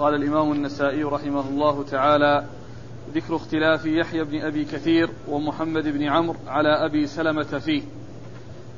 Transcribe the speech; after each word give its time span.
قال 0.00 0.14
الإمام 0.14 0.52
النسائي 0.52 1.02
رحمه 1.02 1.48
الله 1.48 1.82
تعالى 1.82 2.44
ذكر 3.14 3.36
اختلاف 3.36 3.86
يحيى 3.86 4.24
بن 4.24 4.40
أبي 4.40 4.64
كثير 4.64 5.10
ومحمد 5.28 5.88
بن 5.88 6.02
عمرو 6.02 6.36
على 6.46 6.68
أبي 6.68 7.06
سلمة 7.06 7.42
فيه. 7.42 7.82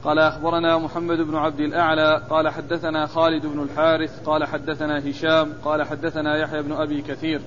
قال 0.04 0.18
أخبرنا 0.18 0.78
محمد 0.78 1.18
بن 1.18 1.36
عبد 1.36 1.60
الأعلى 1.60 2.22
قال 2.30 2.48
حدثنا 2.48 3.06
خالد 3.06 3.46
بن 3.46 3.62
الحارث 3.62 4.22
قال 4.24 4.44
حدثنا 4.44 5.10
هشام 5.10 5.52
قال 5.64 5.82
حدثنا 5.82 6.36
يحيى 6.36 6.62
بن 6.62 6.72
أبي 6.72 7.02
كثير. 7.02 7.40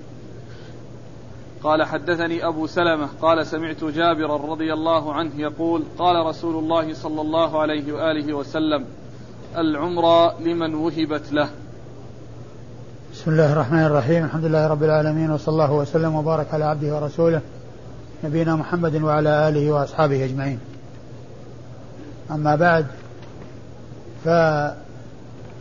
قال 1.63 1.83
حدثني 1.83 2.47
أبو 2.47 2.67
سلمة 2.67 3.09
قال 3.21 3.45
سمعت 3.45 3.83
جابرا 3.83 4.37
رضي 4.37 4.73
الله 4.73 5.13
عنه 5.13 5.31
يقول 5.37 5.83
قال 5.97 6.25
رسول 6.25 6.63
الله 6.63 6.93
صلى 6.93 7.21
الله 7.21 7.61
عليه 7.61 7.93
وآله 7.93 8.33
وسلم 8.33 8.85
العمرة 9.57 10.39
لمن 10.39 10.75
وهبت 10.75 11.33
له. 11.33 11.49
بسم 13.15 13.31
الله 13.31 13.53
الرحمن 13.53 13.85
الرحيم. 13.85 14.25
الحمد 14.25 14.45
لله 14.45 14.67
رب 14.67 14.83
العالمين 14.83 15.31
وصلى 15.31 15.53
الله 15.53 15.71
وسلم 15.71 16.15
وبارك 16.15 16.53
على 16.53 16.65
عبده 16.65 16.95
ورسوله 16.95 17.41
نبينا 18.23 18.55
محمد 18.55 18.95
وعلى 18.95 19.49
آله 19.49 19.71
وأصحابه 19.71 20.25
أجمعين. 20.25 20.59
أما 22.31 22.55
بعد 22.55 22.85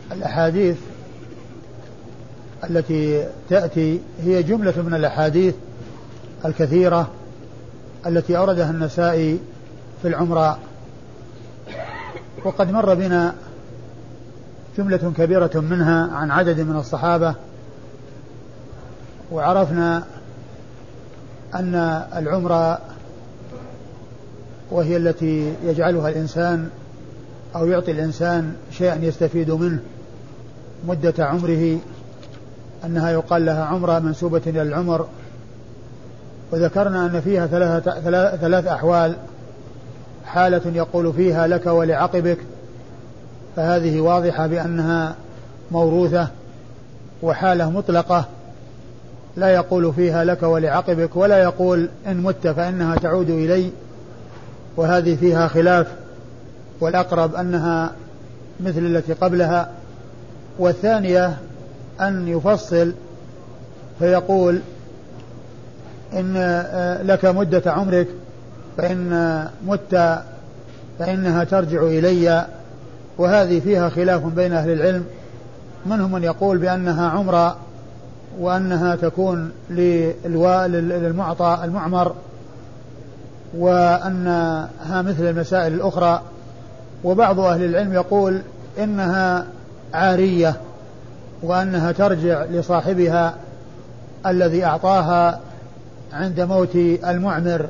فالأحاديث 0.09 0.77
التي 2.69 3.27
تأتي 3.49 3.99
هي 4.23 4.43
جملة 4.43 4.81
من 4.81 4.93
الأحاديث 4.93 5.55
الكثيرة 6.45 7.07
التي 8.05 8.37
أوردها 8.37 8.71
النسائي 8.71 9.39
في 10.01 10.07
العمراء 10.07 10.59
وقد 12.43 12.71
مر 12.71 12.93
بنا 12.93 13.35
جملة 14.77 15.13
كبيرة 15.17 15.51
منها 15.55 16.09
عن 16.13 16.31
عدد 16.31 16.59
من 16.59 16.75
الصحابة 16.75 17.35
وعرفنا 19.31 20.03
أن 21.55 21.75
العمرة 22.15 22.79
وهي 24.71 24.97
التي 24.97 25.53
يجعلها 25.63 26.09
الإنسان 26.09 26.69
أو 27.55 27.67
يعطي 27.67 27.91
الإنسان 27.91 28.55
شيئا 28.71 28.95
يستفيد 28.95 29.51
منه 29.51 29.79
مدة 30.87 31.25
عمره 31.25 31.79
أنها 32.85 33.11
يقال 33.11 33.45
لها 33.45 33.63
عمرة 33.63 33.99
منسوبة 33.99 34.41
إلى 34.47 34.61
العمر. 34.61 35.07
وذكرنا 36.51 37.05
أن 37.05 37.21
فيها 37.21 37.47
ثلاثة 37.47 37.99
ثلاث 38.37 38.67
أحوال 38.67 39.15
حالة 40.25 40.61
يقول 40.75 41.13
فيها 41.13 41.47
لك 41.47 41.65
ولعقبك 41.65 42.37
فهذه 43.55 44.01
واضحة 44.01 44.47
بأنها 44.47 45.15
موروثة 45.71 46.27
وحالة 47.23 47.69
مطلقة 47.69 48.25
لا 49.37 49.49
يقول 49.49 49.93
فيها 49.93 50.23
لك 50.23 50.43
ولعقبك 50.43 51.15
ولا 51.15 51.37
يقول 51.37 51.89
إن 52.07 52.17
مت 52.17 52.47
فإنها 52.47 52.95
تعود 52.95 53.29
إلي 53.29 53.71
وهذه 54.77 55.15
فيها 55.15 55.47
خلاف 55.47 55.87
والأقرب 56.79 57.35
أنها 57.35 57.91
مثل 58.59 58.79
التي 58.79 59.13
قبلها 59.13 59.69
والثانية 60.59 61.37
أن 62.01 62.27
يفصل 62.27 62.93
فيقول 63.99 64.59
إن 66.13 66.33
آه، 66.37 67.03
لك 67.03 67.25
مدة 67.25 67.71
عمرك 67.71 68.07
فإن 68.77 69.47
مت 69.67 70.19
فإنها 70.99 71.43
ترجع 71.43 71.83
إلي 71.83 72.45
وهذه 73.17 73.59
فيها 73.59 73.89
خلاف 73.89 74.25
بين 74.25 74.53
أهل 74.53 74.69
العلم. 74.71 75.05
منهم 75.85 76.11
من 76.11 76.23
يقول 76.23 76.57
بأنها 76.57 77.09
عمرة 77.09 77.57
وأنها 78.39 78.95
تكون 78.95 79.51
للمعطى 79.69 81.59
المعمر 81.63 82.15
وأنها 83.57 85.01
مثل 85.01 85.29
المسائل 85.29 85.73
الأخرى. 85.73 86.21
وبعض 87.03 87.39
أهل 87.39 87.65
العلم 87.65 87.93
يقول 87.93 88.41
إنها 88.79 89.45
عارية 89.93 90.55
وأنها 91.43 91.91
ترجع 91.91 92.43
لصاحبها 92.43 93.33
الذي 94.25 94.65
أعطاها 94.65 95.39
عند 96.13 96.41
موت 96.41 96.75
المعمر. 97.05 97.65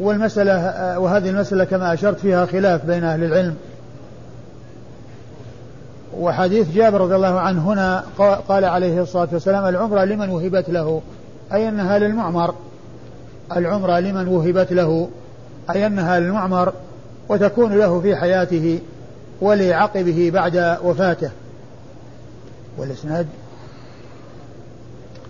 والمسألة 0.00 0.98
وهذه 0.98 1.30
المسألة 1.30 1.64
كما 1.64 1.94
أشرت 1.94 2.18
فيها 2.18 2.46
خلاف 2.46 2.84
بين 2.86 3.04
أهل 3.04 3.24
العلم. 3.24 3.56
وحديث 6.18 6.74
جابر 6.74 7.00
رضي 7.00 7.14
الله 7.14 7.40
عنه 7.40 7.72
هنا 7.72 8.04
قال 8.48 8.64
عليه 8.64 9.02
الصلاة 9.02 9.28
والسلام 9.32 9.64
العمرة 9.64 10.04
لمن 10.04 10.28
وهبت 10.28 10.70
له؟ 10.70 11.02
أي 11.52 11.68
أنها 11.68 11.98
للمعمر 11.98 12.54
العمرة 13.56 13.98
لمن 13.98 14.28
وهبت 14.28 14.72
له؟ 14.72 15.08
أي 15.70 15.86
أنها 15.86 16.20
للمعمر 16.20 16.72
وتكون 17.28 17.72
له 17.72 18.00
في 18.00 18.16
حياته 18.16 18.80
ولعقبه 19.40 20.30
بعد 20.34 20.78
وفاته. 20.84 21.30
والإسناد 22.78 23.26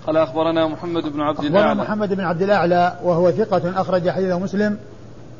قال 0.06 0.16
أخبرنا 0.16 0.66
محمد 0.66 1.02
بن 1.02 1.20
عبد 1.20 1.38
الأعلى. 1.38 1.58
أخبرنا 1.58 1.82
محمد 1.82 2.14
بن 2.14 2.20
عبد 2.20 2.42
الأعلى 2.42 2.98
وهو 3.02 3.30
ثقة 3.30 3.80
أخرج 3.80 4.10
حديثه 4.10 4.38
مسلم 4.38 4.78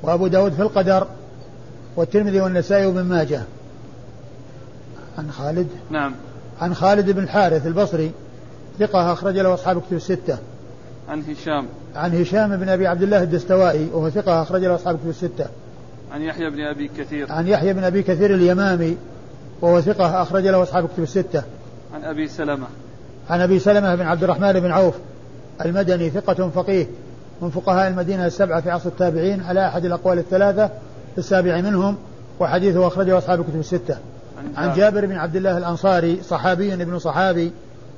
وأبو 0.03 0.27
داود 0.27 0.53
في 0.53 0.62
القدر 0.62 1.06
والترمذي 1.97 2.41
والنسائي 2.41 2.87
وابن 2.87 3.03
ماجه. 3.03 3.43
عن 5.19 5.31
خالد. 5.31 5.69
نعم. 5.91 6.15
عن 6.60 6.75
خالد 6.75 7.10
بن 7.10 7.22
الحارث 7.22 7.66
البصري 7.66 8.10
ثقة 8.78 9.12
أخرج 9.12 9.38
له 9.38 9.54
أصحاب 9.54 9.81
كتب 9.81 9.97
الستة. 9.97 10.38
عن 11.09 11.22
هشام. 11.22 11.66
عن 11.97 12.21
هشام 12.21 12.56
بن 12.56 12.69
أبي 12.69 12.87
عبد 12.87 13.03
الله 13.03 13.22
الدستوائي 13.22 13.88
وهو 13.93 14.10
ثقة 14.10 14.43
أخرج 14.43 14.65
له 14.65 14.75
أصحاب 14.75 14.97
كتب 14.97 15.09
الستة. 15.09 15.47
عن 16.12 16.22
يحيى 16.22 16.50
بن 16.50 16.60
أبي 16.60 16.88
كثير. 16.88 17.33
عن 17.33 17.47
يحيى 17.47 17.72
بن 17.72 17.84
أبي 17.84 18.03
كثير 18.03 18.34
اليمامي 18.34 18.97
وهو 19.60 19.81
ثقة 19.81 20.22
أخرج 20.22 20.47
له 20.47 20.62
أصحاب 20.62 20.88
كتب 20.88 21.03
الستة. 21.03 21.43
عن 21.94 22.04
أبي 22.04 22.28
سلمة. 22.28 22.66
عن 23.31 23.41
أبي 23.41 23.59
سلمة 23.59 23.94
بن 23.94 24.03
عبد 24.03 24.22
الرحمن 24.22 24.53
بن 24.53 24.70
عوف 24.70 24.94
المدني 25.64 26.10
ثقة 26.10 26.48
فقيه 26.48 26.87
من 27.42 27.50
فقهاء 27.50 27.88
المدينة 27.88 28.26
السبعة 28.26 28.60
في 28.60 28.70
عصر 28.70 28.88
التابعين 28.88 29.42
على 29.42 29.69
أحد 29.69 29.84
الأقوال 29.84 30.19
الثلاثة 30.19 30.70
السابع 31.19 31.60
منهم 31.60 31.97
وحديثه 32.41 32.86
أخرجه 32.86 33.19
أصحاب 33.19 33.41
الكتب 33.41 33.60
الستة. 33.60 33.97
عن 34.56 34.75
جابر 34.76 35.06
بن 35.06 35.16
عبد 35.16 35.36
الله 35.36 35.59
الأنصاري 35.59 36.22
صحابي 36.22 36.75
ابن 36.75 36.98
صحابي 36.98 37.53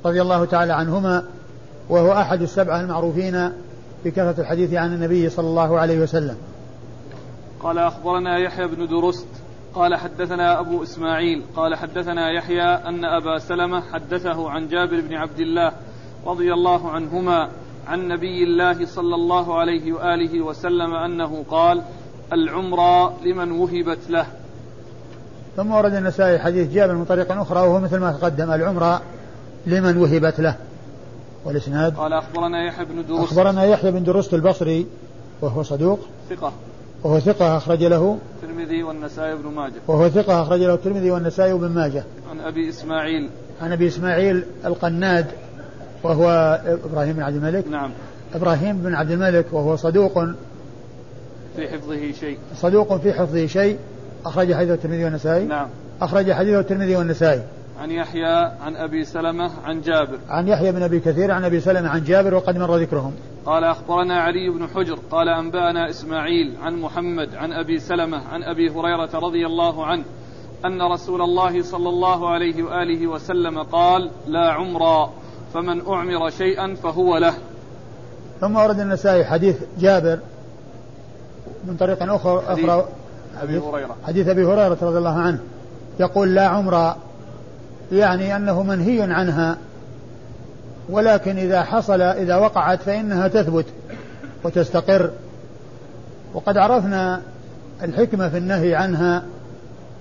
رضي 0.04 0.22
الله 0.22 0.44
تعالى 0.44 0.72
عنهما 0.72 1.22
وهو 1.88 2.12
أحد 2.12 2.42
السبعة 2.42 2.80
المعروفين 2.80 3.50
بكثرة 4.04 4.34
الحديث 4.38 4.74
عن 4.74 4.94
النبي 4.94 5.30
صلى 5.30 5.46
الله 5.46 5.78
عليه 5.78 6.00
وسلم. 6.00 6.36
قال 7.60 7.78
أخبرنا 7.78 8.38
يحيى 8.38 8.66
بن 8.66 8.86
درست 8.86 9.26
قال 9.74 9.94
حدثنا 9.94 10.60
أبو 10.60 10.82
إسماعيل 10.82 11.42
قال 11.56 11.74
حدثنا 11.74 12.30
يحيى 12.30 12.62
أن 12.62 13.04
أبا 13.04 13.38
سلمة 13.38 13.80
حدثه 13.80 14.50
عن 14.50 14.68
جابر 14.68 15.00
بن 15.00 15.14
عبد 15.14 15.40
الله 15.40 15.72
رضي 16.26 16.52
الله 16.52 16.90
عنهما 16.90 17.48
عن 17.86 18.08
نبي 18.08 18.44
الله 18.44 18.86
صلى 18.86 19.14
الله 19.14 19.58
عليه 19.58 19.92
وآله 19.92 20.40
وسلم 20.40 20.94
أنه 20.94 21.44
قال 21.50 21.82
العمرة 22.32 23.24
لمن 23.24 23.50
وهبت 23.50 24.10
له. 24.10 24.26
ثم 25.56 25.72
ورد 25.72 25.94
النسائي 25.94 26.38
حديث 26.38 26.72
جابر 26.72 26.94
من 26.94 27.04
طريق 27.04 27.32
أخرى 27.32 27.60
وهو 27.60 27.80
مثل 27.80 27.98
ما 27.98 28.12
تقدم 28.12 28.50
العمرة 28.50 29.02
لمن 29.66 29.96
وهبت 29.96 30.40
له. 30.40 30.56
والإسناد؟ 31.44 31.96
قال 31.96 32.12
أخبرنا 32.12 32.64
يحيى 32.64 32.84
بن 32.84 33.06
درست 33.06 33.32
أخبرنا 33.32 33.64
يحيى 33.64 33.90
بن 33.90 34.02
درست 34.02 34.34
البصري 34.34 34.86
وهو 35.40 35.62
صدوق. 35.62 36.00
ثقة. 36.30 36.52
وهو 37.04 37.20
ثقة 37.20 37.56
أخرج 37.56 37.84
له 37.84 38.18
الترمذي 38.42 38.82
والنسائي 38.82 39.36
بن 39.36 39.48
ماجه. 39.48 39.72
وهو 39.88 40.08
ثقة 40.08 40.42
أخرج 40.42 40.60
له 40.60 40.74
الترمذي 40.74 41.10
والنسائي 41.10 41.52
بن 41.52 41.68
ماجه. 41.68 42.04
عن 42.30 42.40
أبي 42.40 42.68
إسماعيل. 42.68 43.30
عن 43.62 43.72
أبي 43.72 43.88
إسماعيل 43.88 44.44
القناد 44.64 45.26
وهو 46.02 46.60
إبراهيم 46.84 47.12
بن 47.12 47.22
عبد 47.22 47.36
الملك. 47.36 47.68
نعم. 47.68 47.90
إبراهيم 48.34 48.78
بن 48.78 48.94
عبد 48.94 49.10
الملك 49.10 49.46
وهو 49.52 49.76
صدوق 49.76 50.24
في 51.56 51.68
حفظه 51.68 52.12
شيء. 52.12 52.38
صدوق 52.56 52.96
في 52.96 53.12
حفظه 53.12 53.46
شيء. 53.46 53.78
أخرج 54.26 54.54
حديثه 54.54 54.74
الترمذي 54.74 55.04
والنسائي. 55.04 55.44
نعم. 55.44 55.68
أخرج 56.02 56.32
حديثه 56.32 56.60
الترمذي 56.60 56.96
والنسائي. 56.96 57.42
عن 57.78 57.90
يحيى 57.90 58.52
عن 58.60 58.76
أبي 58.76 59.04
سلمة 59.04 59.50
عن 59.64 59.80
جابر. 59.80 60.18
عن 60.28 60.48
يحيى 60.48 60.72
بن 60.72 60.82
أبي 60.82 61.00
كثير 61.00 61.30
عن 61.30 61.44
أبي 61.44 61.60
سلمة 61.60 61.88
عن 61.88 62.04
جابر 62.04 62.34
وقد 62.34 62.58
مر 62.58 62.76
ذكرهم. 62.76 63.12
قال 63.46 63.64
أخبرنا 63.64 64.20
علي 64.20 64.50
بن 64.50 64.66
حجر 64.66 64.98
قال 65.10 65.28
أنبأنا 65.28 65.90
إسماعيل 65.90 66.56
عن 66.62 66.80
محمد 66.80 67.34
عن 67.34 67.52
أبي 67.52 67.78
سلمة 67.78 68.28
عن 68.28 68.42
أبي 68.42 68.70
هريرة 68.70 69.10
رضي 69.14 69.46
الله 69.46 69.86
عنه 69.86 70.04
أن 70.64 70.82
رسول 70.82 71.22
الله 71.22 71.62
صلى 71.62 71.88
الله 71.88 72.28
عليه 72.28 72.62
وآله 72.62 73.06
وسلم 73.06 73.62
قال 73.62 74.10
لا 74.26 74.52
عمرا 74.52 75.12
فمن 75.54 75.86
أعمر 75.88 76.30
شيئا 76.30 76.74
فهو 76.74 77.18
له. 77.18 77.34
ثم 78.40 78.56
ورد 78.56 78.80
النسائي 78.80 79.24
حديث 79.24 79.56
جابر 79.78 80.18
من 81.64 81.76
طريق 81.76 82.02
أخرى 82.02 82.42
أخرى 82.46 82.88
أبي 83.42 83.58
هريرة. 83.58 83.96
حديث 84.06 84.28
أبي 84.28 84.44
هريرة 84.44 84.78
رضي 84.82 84.98
الله 84.98 85.18
عنه. 85.18 85.38
يقول 86.00 86.34
لا 86.34 86.46
عمر 86.46 86.94
يعني 87.92 88.36
أنه 88.36 88.62
منهي 88.62 89.02
عنها. 89.02 89.56
ولكن 90.88 91.38
إذا 91.38 91.62
حصل 91.62 92.00
إذا 92.00 92.36
وقعت 92.36 92.82
فإنها 92.82 93.28
تثبت 93.28 93.66
وتستقر. 94.44 95.10
وقد 96.34 96.56
عرفنا 96.56 97.20
الحكمة 97.82 98.28
في 98.28 98.38
النهي 98.38 98.74
عنها 98.74 99.22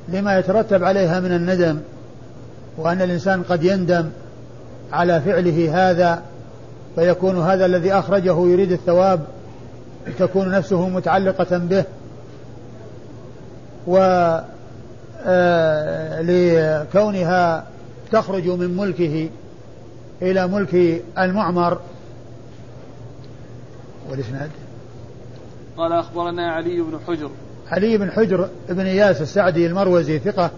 لما 0.10 0.39
يترتب 0.39 0.84
عليها 0.84 1.19
من 1.19 1.31
الندم 1.31 1.80
وأن 2.78 3.01
الإنسان 3.01 3.44
قد 3.44 3.63
يندم 3.63 4.10
على 4.94 5.22
فعله 5.22 5.90
هذا 5.90 6.22
فيكون 6.95 7.42
هذا 7.42 7.66
الذي 7.66 7.94
أخرجه 7.94 8.48
يريد 8.48 8.72
الثواب 8.72 9.19
تكون 10.19 10.51
نفسه 10.51 10.90
متعلقة 10.90 11.57
به. 11.57 11.83
و 13.88 13.98
آه، 15.25 16.22
لكونها 16.22 17.63
تخرج 18.12 18.48
من 18.48 18.77
ملكه 18.77 19.30
إلى 20.21 20.48
ملك 20.48 21.04
المعمر. 21.18 21.80
والإسناد؟ 24.09 24.50
قال 25.77 25.92
أخبرنا 25.92 26.51
علي 26.51 26.81
بن 26.81 27.00
حجر. 27.07 27.30
علي 27.71 27.98
بن 27.98 28.12
حجر 28.12 28.50
بن 28.69 28.86
إياس 28.86 29.21
السعدي 29.21 29.68
المروزي 29.68 30.19
ثقة 30.19 30.51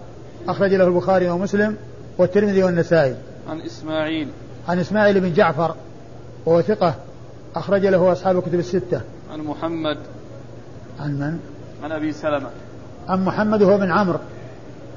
أخرج 0.48 0.74
له 0.74 0.86
البخاري 0.86 1.28
ومسلم 1.28 1.76
والترمذي 2.18 2.62
والنسائي. 2.62 3.16
عن 3.48 3.60
إسماعيل. 3.60 4.28
عن 4.68 4.78
إسماعيل 4.78 5.20
بن 5.20 5.32
جعفر 5.32 5.74
وهو 6.46 6.62
ثقة 6.62 6.94
أخرج 7.54 7.86
له 7.86 8.12
أصحاب 8.12 8.38
الكتب 8.38 8.58
الستة. 8.58 9.00
عن 9.32 9.40
محمد. 9.40 9.98
عن 11.00 11.18
من؟ 11.18 11.38
عن 11.84 11.92
أبي 11.92 12.12
سلمة. 12.12 12.50
عن 13.08 13.24
محمد 13.24 13.62
هو 13.62 13.78
بن 13.78 13.90
عمرو. 13.90 14.18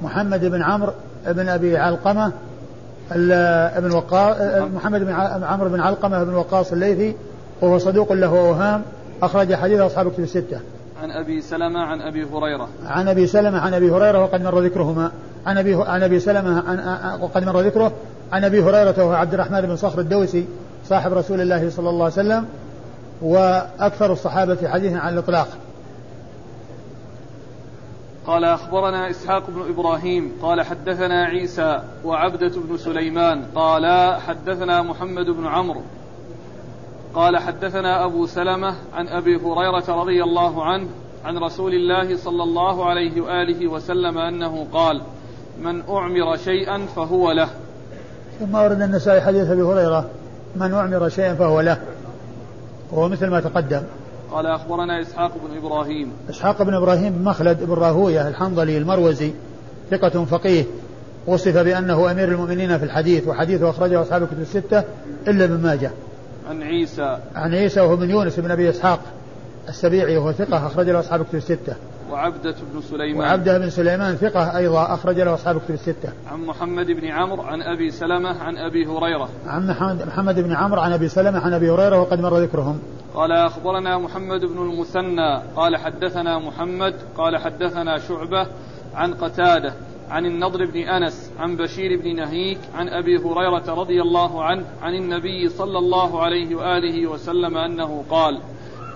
محمد 0.01 0.45
بن 0.45 0.61
عمرو 0.61 0.93
بن 1.27 1.49
أبي 1.49 1.77
علقمة 1.77 2.31
ابن 3.11 3.91
وقاص 3.91 4.37
محمد 4.75 5.01
بن 5.01 5.13
عمرو 5.43 5.69
بن 5.69 5.79
علقمة 5.79 6.23
بن 6.23 6.33
وقاص 6.33 6.71
الليثي 6.71 7.15
وهو 7.61 7.77
صدوق 7.77 8.13
له 8.13 8.27
أوهام 8.27 8.81
أخرج 9.23 9.53
حديث 9.53 9.79
أصحاب 9.79 10.07
الكتب 10.07 10.23
الستة. 10.23 10.59
عن 11.01 11.11
أبي 11.11 11.41
سلمة 11.41 11.79
عن 11.79 12.01
أبي 12.01 12.23
هريرة. 12.23 12.67
عن 12.85 13.07
أبي 13.07 13.27
سلمة 13.27 13.59
عن 13.59 13.73
أبي 13.73 13.91
هريرة 13.91 14.23
وقد 14.23 14.43
مر 14.43 14.59
ذكرهما. 14.59 15.11
عن 15.45 15.57
أبي 15.57 15.75
عن 15.75 16.03
أبي 16.03 16.19
سلمة 16.19 16.63
عن 16.67 17.19
وقد 17.21 17.43
مر 17.43 17.61
ذكره 17.61 17.91
عن 18.31 18.43
أبي 18.43 18.63
هريرة 18.63 18.95
وهو 18.97 19.13
عبد 19.13 19.33
الرحمن 19.33 19.61
بن 19.61 19.75
صخر 19.75 19.99
الدوسي 19.99 20.45
صاحب 20.85 21.13
رسول 21.13 21.41
الله 21.41 21.69
صلى 21.69 21.89
الله 21.89 22.03
عليه 22.03 22.13
وسلم 22.13 22.45
وأكثر 23.21 24.13
الصحابة 24.13 24.57
حديثا 24.67 24.97
عن 24.97 25.13
الإطلاق. 25.13 25.47
قال 28.27 28.43
أخبرنا 28.43 29.09
إسحاق 29.09 29.43
بن 29.49 29.69
إبراهيم 29.69 30.31
قال 30.41 30.61
حدثنا 30.61 31.23
عيسى 31.23 31.83
وعبدة 32.05 32.51
بن 32.55 32.77
سليمان 32.77 33.45
قال 33.55 34.15
حدثنا 34.21 34.81
محمد 34.81 35.25
بن 35.25 35.47
عمرو 35.47 35.81
قال 37.15 37.37
حدثنا 37.37 38.05
أبو 38.05 38.25
سلمة 38.25 38.75
عن 38.93 39.07
أبي 39.07 39.35
هريرة 39.35 40.01
رضي 40.01 40.23
الله 40.23 40.65
عنه 40.65 40.87
عن 41.25 41.37
رسول 41.37 41.73
الله 41.73 42.17
صلى 42.17 42.43
الله 42.43 42.85
عليه 42.85 43.21
وآله 43.21 43.67
وسلم 43.67 44.17
أنه 44.17 44.67
قال 44.73 45.01
من 45.61 45.83
أعمر 45.89 46.37
شيئا 46.37 46.85
فهو 46.95 47.31
له. 47.31 47.49
ثم 48.39 48.55
ورد 48.55 48.81
النسائي 48.81 49.21
حديث 49.21 49.49
أبي 49.49 49.61
هريرة 49.61 50.09
من 50.55 50.73
أعمر 50.73 51.09
شيئا 51.09 51.33
فهو 51.33 51.61
له. 51.61 51.77
وهو 52.91 53.09
مثل 53.09 53.27
ما 53.27 53.39
تقدم. 53.39 53.81
قال 54.33 54.45
أخبرنا 54.45 55.01
إسحاق 55.01 55.31
بن 55.45 55.57
إبراهيم. 55.57 56.11
إسحاق 56.29 56.63
بن 56.63 56.73
إبراهيم 56.73 57.13
بن 57.13 57.23
مخلد 57.23 57.63
بن 57.63 57.73
راهوية 57.73 58.27
الحنظلي 58.27 58.77
المروزي 58.77 59.31
ثقة 59.91 60.25
فقيه 60.25 60.63
وصف 61.27 61.57
بأنه 61.57 62.11
أمير 62.11 62.27
المؤمنين 62.27 62.77
في 62.77 62.85
الحديث 62.85 63.27
وحديثه 63.27 63.69
أخرجه 63.69 64.01
أصحاب 64.01 64.23
الكتب 64.23 64.41
الستة 64.41 64.83
إلا 65.27 65.45
ابن 65.45 65.63
ماجه. 65.63 65.91
عن 66.49 66.63
عيسى. 66.63 67.17
عن 67.35 67.53
عيسى 67.53 67.81
وهو 67.81 67.95
من 67.95 68.09
يونس 68.09 68.39
بن 68.39 68.51
أبي 68.51 68.69
إسحاق 68.69 68.99
السبيعي 69.69 70.17
وهو 70.17 70.31
ثقة 70.31 70.67
أخرج 70.67 70.89
له 70.89 70.99
أصحاب 70.99 71.21
الكتب 71.21 71.35
الستة. 71.35 71.75
وعبدة 72.13 72.55
بن 72.73 72.81
سليمان. 72.81 73.19
وعبدة 73.19 73.57
بن 73.57 73.69
سليمان 73.69 74.15
ثقة 74.15 74.57
أيضا 74.57 74.93
أخرج 74.93 75.19
له 75.19 75.33
أصحاب 75.33 75.57
الكتب 75.57 75.73
الستة. 75.73 76.13
عن 76.31 76.45
محمد 76.45 76.85
بن 76.85 77.07
عمرو 77.07 77.41
عن 77.41 77.61
أبي 77.61 77.91
سلمة 77.91 78.43
عن 78.43 78.57
أبي 78.57 78.85
هريرة. 78.85 79.29
عن 79.47 79.67
محمد 80.07 80.39
بن 80.39 80.51
عمرو 80.51 80.81
عن 80.81 80.93
أبي 80.93 81.07
سلمة 81.07 81.39
عن 81.39 81.53
أبي 81.53 81.69
هريرة 81.69 82.01
وقد 82.01 82.19
مر 82.19 82.37
ذكرهم. 82.37 82.79
قال 83.13 83.31
أخبرنا 83.31 83.97
محمد 83.97 84.45
بن 84.45 84.57
المثنى. 84.57 85.41
قال 85.55 85.77
حدثنا 85.77 86.39
محمد. 86.39 86.95
قال 87.17 87.37
حدثنا 87.37 87.97
شعبة 87.97 88.47
عن 88.95 89.13
قتادة 89.13 89.73
عن 90.09 90.25
النضر 90.25 90.65
بن 90.65 90.79
أنس 90.79 91.31
عن 91.39 91.55
بشير 91.55 92.01
بن 92.01 92.15
نهيك 92.15 92.59
عن 92.75 92.87
أبي 92.87 93.17
هريرة 93.17 93.73
رضي 93.73 94.01
الله 94.01 94.43
عنه 94.43 94.63
عن 94.81 94.93
النبي 94.95 95.49
صلى 95.49 95.77
الله 95.77 96.21
عليه 96.21 96.55
وآله 96.55 97.07
وسلم 97.07 97.57
أنه 97.57 98.03
قال 98.09 98.39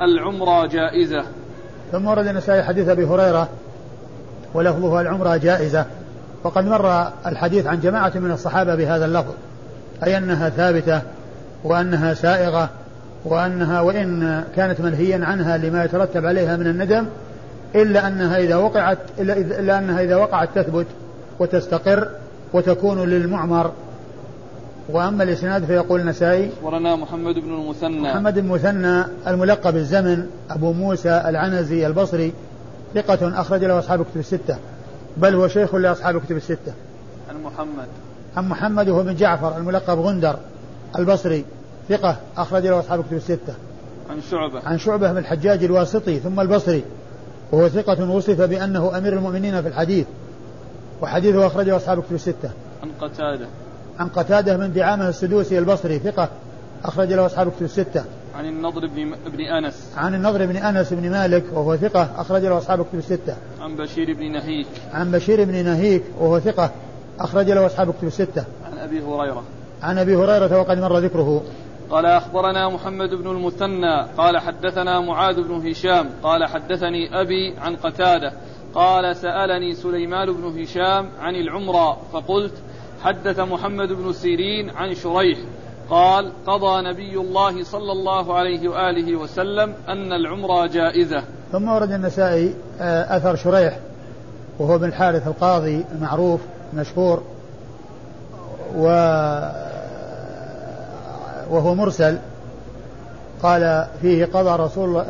العمرة 0.02 0.66
جائزة. 0.66 1.25
ثم 1.92 2.07
ورد 2.07 2.28
النسائي 2.28 2.63
حديث 2.63 2.89
أبي 2.89 3.06
هريرة 3.06 3.48
ولفظه 4.54 5.01
العمرة 5.01 5.38
جائزة. 5.38 5.86
وقد 6.44 6.66
مر 6.66 7.07
الحديث 7.25 7.68
عن 7.68 7.80
جماعة 7.80 8.12
من 8.16 8.31
الصحابة 8.31 8.75
بهذا 8.75 9.06
اللفظ 9.06 9.34
أي 10.04 10.18
أنها 10.18 10.50
ثابتة 10.50 11.01
وأنها 11.63 12.13
سائغة 12.13 12.69
وأنها 13.25 13.81
وإن 13.81 14.44
كانت 14.56 14.81
منهيا 14.81 15.25
عنها 15.25 15.57
لما 15.57 15.84
يترتب 15.84 16.25
عليها 16.25 16.57
من 16.57 16.68
الندم 16.68 17.06
إلا 17.75 18.07
أنها 18.07 18.38
إذا 18.38 18.56
وقعت 18.56 18.98
إلا 19.19 19.80
أنها 19.80 20.01
إذا 20.01 20.16
وقعت 20.16 20.50
تثبت 20.56 20.86
وتستقر 21.40 22.10
وتكون 22.54 23.10
للمعمر 23.10 23.72
وأما 24.89 25.24
الإسناد 25.24 25.66
فيقول 25.66 26.01
النسائي 26.01 26.51
ورنا 26.63 26.95
محمد 26.95 27.36
بن 27.36 27.54
المثنى. 27.54 28.00
محمد 28.00 28.34
بن 28.34 28.39
المثنى 28.39 29.06
الملقب 29.28 29.75
الزمن 29.75 30.28
أبو 30.50 30.74
موسى 30.74 31.24
العنزي 31.25 31.88
البصري 31.88 32.34
ثقة 32.94 33.42
أخرج 33.42 33.63
له 33.63 33.80
أصحاب 33.80 34.01
الكتب 34.01 34.19
الستة 34.19 34.57
بل 35.18 35.36
هو 35.36 35.48
شيخ 35.48 35.75
لأصحاب 35.75 36.16
الكتب 36.16 36.38
الستة. 36.38 36.74
عن 37.30 37.44
محمد. 37.44 37.88
عن 38.38 38.50
محمد 38.50 38.89
وهو 38.89 39.04
بن 39.04 39.16
جعفر 39.16 39.57
الملقب 39.57 40.00
غندر 40.00 40.39
البصري 41.00 41.45
ثقة 41.90 42.18
أخرج 42.38 42.68
له 42.68 42.80
أصحاب 42.80 43.00
الكتب 43.00 43.18
الستة. 43.18 43.54
عن 44.10 44.22
شعبة. 44.31 44.62
عن 44.66 44.78
شعبة 44.78 45.12
بن 45.12 45.18
الحجاج 45.18 45.63
الواسطي 45.63 46.19
ثم 46.19 46.40
البصري 46.40 46.83
وهو 47.51 47.69
ثقة 47.69 48.12
وصف 48.12 48.42
بأنه 48.42 48.98
أمير 48.98 49.13
المؤمنين 49.13 49.62
في 49.62 49.68
الحديث 49.68 50.06
وحديثه 51.01 51.48
أخرجه 51.48 51.75
أصحاب 51.75 52.00
الكتب 52.00 52.16
الستة. 52.16 52.50
عن 52.83 52.90
قتادة. 53.01 53.48
عن 54.00 54.08
قتادة 54.08 54.58
من 54.58 54.74
دعامة 54.74 55.10
السدوسي 55.10 55.60
البصري 55.60 56.00
ثقة 56.00 56.30
أخرج 56.86 57.14
له 57.14 57.26
أصحاب 57.26 57.48
الكتب 57.48 57.66
الستة. 57.66 58.04
عن 58.36 58.45
النضر 58.45 58.88
بن 58.88 59.16
بن 59.28 59.42
أنس. 59.42 59.94
عن 59.98 60.16
النضر 60.16 60.45
بن 60.45 60.57
أنس 60.57 60.94
بن 60.94 61.10
مالك 61.10 61.44
وهو 61.54 61.78
ثقة 61.78 62.10
أخرج 62.18 62.42
له 62.42 62.57
أصحاب 62.57 62.81
الكتب 62.81 62.98
الستة. 62.98 63.36
عن 63.62 63.76
بشير 63.76 64.14
بن 64.14 64.31
نهيك. 64.31 64.68
عن 64.94 65.12
بشير 65.12 65.44
بن 65.44 65.66
نهيك 65.66 66.04
وهو 66.19 66.40
ثقة 66.40 66.71
أخرج 67.19 67.50
له 67.50 67.66
أصحاب 67.66 67.90
الكتب 67.90 68.07
الستة. 68.07 68.44
عن 68.66 68.78
أبي 68.78 69.02
هريرة. 69.02 69.44
عن 69.83 69.98
أبي 69.98 70.16
هريرة 70.16 70.60
وقد 70.60 70.78
مر 70.80 70.98
ذكره. 70.98 71.44
قال 71.90 72.06
أخبرنا 72.06 72.69
محمد 72.69 73.10
بن 73.10 73.28
المثنى 73.28 74.06
قال 74.18 74.38
حدثنا 74.38 75.00
معاذ 75.00 75.42
بن 75.44 75.69
هشام 75.69 76.10
قال 76.24 76.45
حدثني 76.45 77.21
أبي 77.21 77.54
عن 77.57 77.76
قتادة 77.76 78.33
قال 78.76 79.16
سألني 79.16 79.74
سليمان 79.74 80.33
بن 80.33 80.62
هشام 80.62 81.10
عن 81.19 81.36
العمرة 81.36 81.98
فقلت 82.14 82.54
حدث 83.04 83.39
محمد 83.39 83.87
بن 83.87 84.13
سيرين 84.13 84.69
عن 84.69 84.95
شريح 84.95 85.39
قال 85.89 86.31
قضى 86.47 86.89
نبي 86.89 87.18
الله 87.18 87.63
صلى 87.63 87.92
الله 87.92 88.33
عليه 88.33 88.69
وآله 88.69 89.16
وسلم 89.16 89.73
أن 89.87 90.13
العمرة 90.13 90.68
جائزة. 90.68 91.23
ثم 91.51 91.69
ورد 91.69 91.92
النسائي 91.92 92.54
آه، 92.81 93.18
أثر 93.18 93.35
شريح 93.35 93.80
وهو 94.59 94.77
بن 94.77 94.87
الحارث 94.87 95.27
القاضي 95.27 95.85
المعروف 95.95 96.42
المشهور 96.73 97.23
و 98.75 98.83
وهو 101.49 101.75
مرسل. 101.75 102.18
قال 103.44 103.87
فيه 104.01 104.25
قضى 104.25 104.63
رسول 104.63 105.04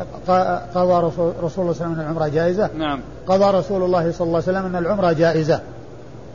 قضى 0.74 1.06
رسول, 1.06 1.32
رسول 1.42 1.42
الله 1.42 1.48
صلى 1.48 1.62
الله 1.62 1.64
عليه 1.64 1.70
وسلم 1.70 1.92
أن 1.92 2.00
العمرة 2.00 2.28
جائزة. 2.28 2.70
نعم. 2.76 3.00
قضى 3.26 3.58
رسول 3.58 3.82
الله 3.82 4.12
صلى 4.12 4.26
الله 4.26 4.42
عليه 4.46 4.58
وسلم 4.58 4.66
أن 4.66 4.76
العمرة 4.76 5.12
جائزة 5.12 5.60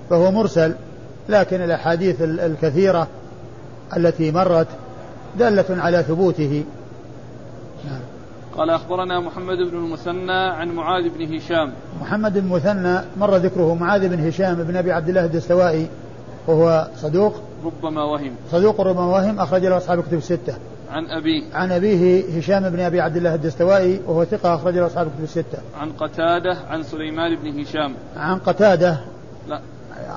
فهو 0.10 0.32
مرسل. 0.32 0.76
لكن 1.30 1.62
الأحاديث 1.62 2.22
الكثيرة 2.22 3.08
التي 3.98 4.32
مرت 4.32 4.68
دالة 5.40 5.66
على 5.70 6.04
ثبوته. 6.04 6.64
نعم. 7.86 8.02
قال 8.58 8.70
أخبرنا 8.70 9.20
محمد 9.20 9.58
بن 9.58 9.78
المثنى 9.78 10.32
عن 10.32 10.70
معاذ 10.70 11.10
بن 11.10 11.36
هشام. 11.36 11.74
محمد 12.02 12.34
بن 12.34 12.40
المثنى 12.40 13.00
مر 13.18 13.36
ذكره 13.36 13.74
معاذ 13.76 14.10
بن 14.10 14.28
هشام 14.28 14.56
بن 14.56 14.76
أبي 14.76 14.92
عبد 14.92 15.10
الله 15.10 15.26
الدستوائي 15.26 15.88
وهو 16.48 16.88
صدوق. 16.98 17.36
ربما 17.66 18.04
وهم. 18.04 18.32
صدوق 18.52 18.82
ربما 18.82 19.06
وهم 19.06 19.40
أخرج 19.40 19.66
له 19.66 19.78
أصحاب 19.78 20.00
الكتب 20.00 20.18
الستة. 20.18 20.54
عن 20.92 21.06
أبيه. 21.06 21.44
عن 21.54 21.72
أبيه 21.72 22.24
هشام 22.38 22.70
بن 22.70 22.80
أبي 22.80 23.02
عبد 23.02 23.18
الله 23.18 23.36
الدستوائي 23.36 24.00
وهو 24.08 24.26
ثقة 24.26 24.56
أخرج 24.56 24.78
له 24.78 24.86
أصحاب 24.86 25.08
الكتب 25.08 25.24
الستة. 25.24 25.58
عن 25.80 25.92
قتادة 25.92 26.58
عن 26.70 26.84
سليمان 26.84 27.36
بن 27.36 27.60
هشام. 27.60 27.94
عن 28.18 28.38
قتادة. 28.38 28.98
لا. 29.48 29.60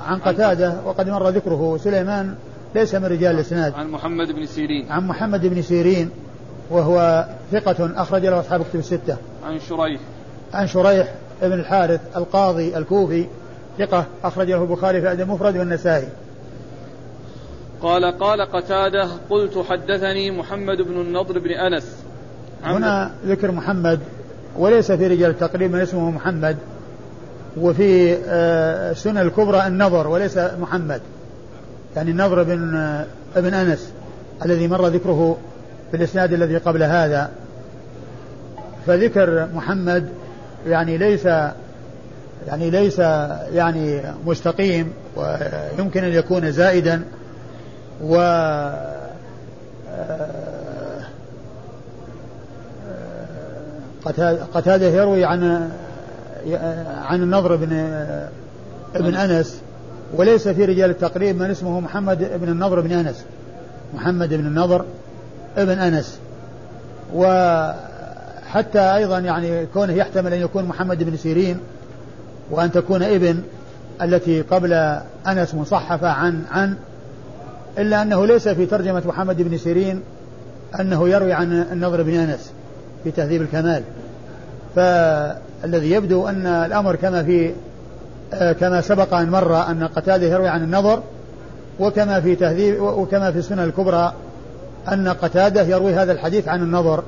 عن 0.07 0.19
قتادة 0.19 0.73
وقد 0.85 1.09
مر 1.09 1.29
ذكره 1.29 1.77
سليمان 1.77 2.35
ليس 2.75 2.95
من 2.95 3.05
رجال 3.05 3.35
الإسناد. 3.35 3.73
عن 3.73 3.91
محمد 3.91 4.31
بن 4.31 4.45
سيرين. 4.45 4.91
عن 4.91 5.07
محمد 5.07 5.45
بن 5.45 5.61
سيرين 5.61 6.09
وهو 6.69 7.25
ثقة 7.51 8.01
أخرج 8.01 8.25
له 8.25 8.39
أصحاب 8.39 8.63
كتب 8.63 8.79
الستة. 8.79 9.17
عن 9.43 9.59
شريح. 9.59 10.01
عن 10.53 10.67
شريح 10.67 11.13
بن 11.41 11.53
الحارث 11.53 12.17
القاضي 12.17 12.77
الكوفي 12.77 13.25
ثقة 13.77 14.05
أخرج 14.23 14.51
له 14.51 14.61
البخاري 14.61 15.01
في 15.01 15.07
الأدب 15.07 15.21
المفرد 15.21 15.57
والنسائي. 15.57 16.07
قال 17.81 18.05
قال 18.05 18.41
قتادة 18.41 19.09
قلت 19.29 19.65
حدثني 19.69 20.31
محمد 20.31 20.77
بن 20.81 21.01
النضر 21.01 21.39
بن 21.39 21.51
أنس. 21.51 21.97
هنا 22.63 23.11
ذكر 23.25 23.51
محمد 23.51 23.99
وليس 24.57 24.91
في 24.91 25.07
رجال 25.07 25.29
التقريب 25.29 25.71
من 25.71 25.79
اسمه 25.79 26.11
محمد. 26.11 26.57
وفي 27.61 28.17
آه، 28.27 28.93
الكبرى 29.05 29.67
النظر 29.67 30.07
وليس 30.07 30.37
محمد. 30.37 31.01
يعني 31.95 32.11
النضر 32.11 32.43
بن 32.43 32.75
آه، 32.75 33.05
ابن 33.35 33.53
أنس 33.53 33.91
الذي 34.45 34.67
مر 34.67 34.87
ذكره 34.87 35.37
في 35.91 35.97
الإسناد 35.97 36.33
الذي 36.33 36.57
قبل 36.57 36.83
هذا. 36.83 37.29
فذكر 38.87 39.47
محمد 39.55 40.09
يعني 40.67 40.97
ليس 40.97 41.25
يعني 42.47 42.69
ليس 42.69 42.99
يعني 43.53 44.01
مستقيم 44.25 44.93
ويمكن 45.15 46.03
أن 46.03 46.13
يكون 46.13 46.51
زائدا 46.51 47.01
و 48.03 48.15
آه، 49.89 50.37
قتادة 54.53 54.85
يروي 54.85 55.25
عن 55.25 55.69
عن 57.05 57.23
النضر 57.23 57.55
بن 57.55 57.73
ابن 58.95 59.15
أنس. 59.15 59.61
وليس 60.15 60.47
في 60.47 60.65
رجال 60.65 60.89
التقريب 60.89 61.41
من 61.41 61.49
اسمه 61.49 61.79
محمد 61.79 62.31
بن 62.41 62.49
النضر 62.49 62.81
بن 62.81 62.91
أنس. 62.91 63.25
محمد 63.93 64.29
بن 64.29 64.47
النضر 64.47 64.85
ابن 65.57 65.79
أنس. 65.79 66.19
وحتى 67.15 68.79
أيضا 68.79 69.19
يعني 69.19 69.65
كونه 69.65 69.93
يحتمل 69.93 70.33
أن 70.33 70.41
يكون 70.41 70.65
محمد 70.65 71.03
بن 71.03 71.17
سيرين 71.17 71.59
وأن 72.51 72.71
تكون 72.71 73.03
ابن 73.03 73.41
التي 74.01 74.41
قبل 74.41 74.73
أنس 75.27 75.55
مصحفة 75.55 76.07
عن 76.07 76.41
عن 76.51 76.75
إلا 77.77 78.01
أنه 78.01 78.25
ليس 78.25 78.47
في 78.47 78.65
ترجمة 78.65 79.03
محمد 79.05 79.41
بن 79.41 79.57
سيرين 79.57 80.01
أنه 80.79 81.09
يروي 81.09 81.33
عن 81.33 81.65
النضر 81.71 82.03
بن 82.03 82.13
أنس 82.13 82.51
في 83.03 83.11
تهذيب 83.11 83.41
الكمال. 83.41 83.83
فالذي 85.61 85.91
يبدو 85.91 86.27
أن 86.27 86.45
الأمر 86.45 86.95
كما 86.95 87.23
في 87.23 87.53
آه، 88.33 88.51
كما 88.51 88.81
سبق 88.81 89.13
أن 89.13 89.29
مر 89.29 89.61
أن 89.71 89.83
قتادة 89.83 90.27
يروي 90.27 90.47
عن 90.47 90.63
النظر 90.63 91.03
وكما 91.79 92.21
في 92.21 92.35
تهذيب 92.35 92.81
وكما 92.81 93.31
في 93.31 93.37
السنة 93.37 93.63
الكبرى 93.63 94.13
أن 94.91 95.07
قتادة 95.07 95.61
يروي 95.61 95.93
هذا 95.93 96.11
الحديث 96.11 96.47
عن 96.47 96.61
النظر 96.61 97.03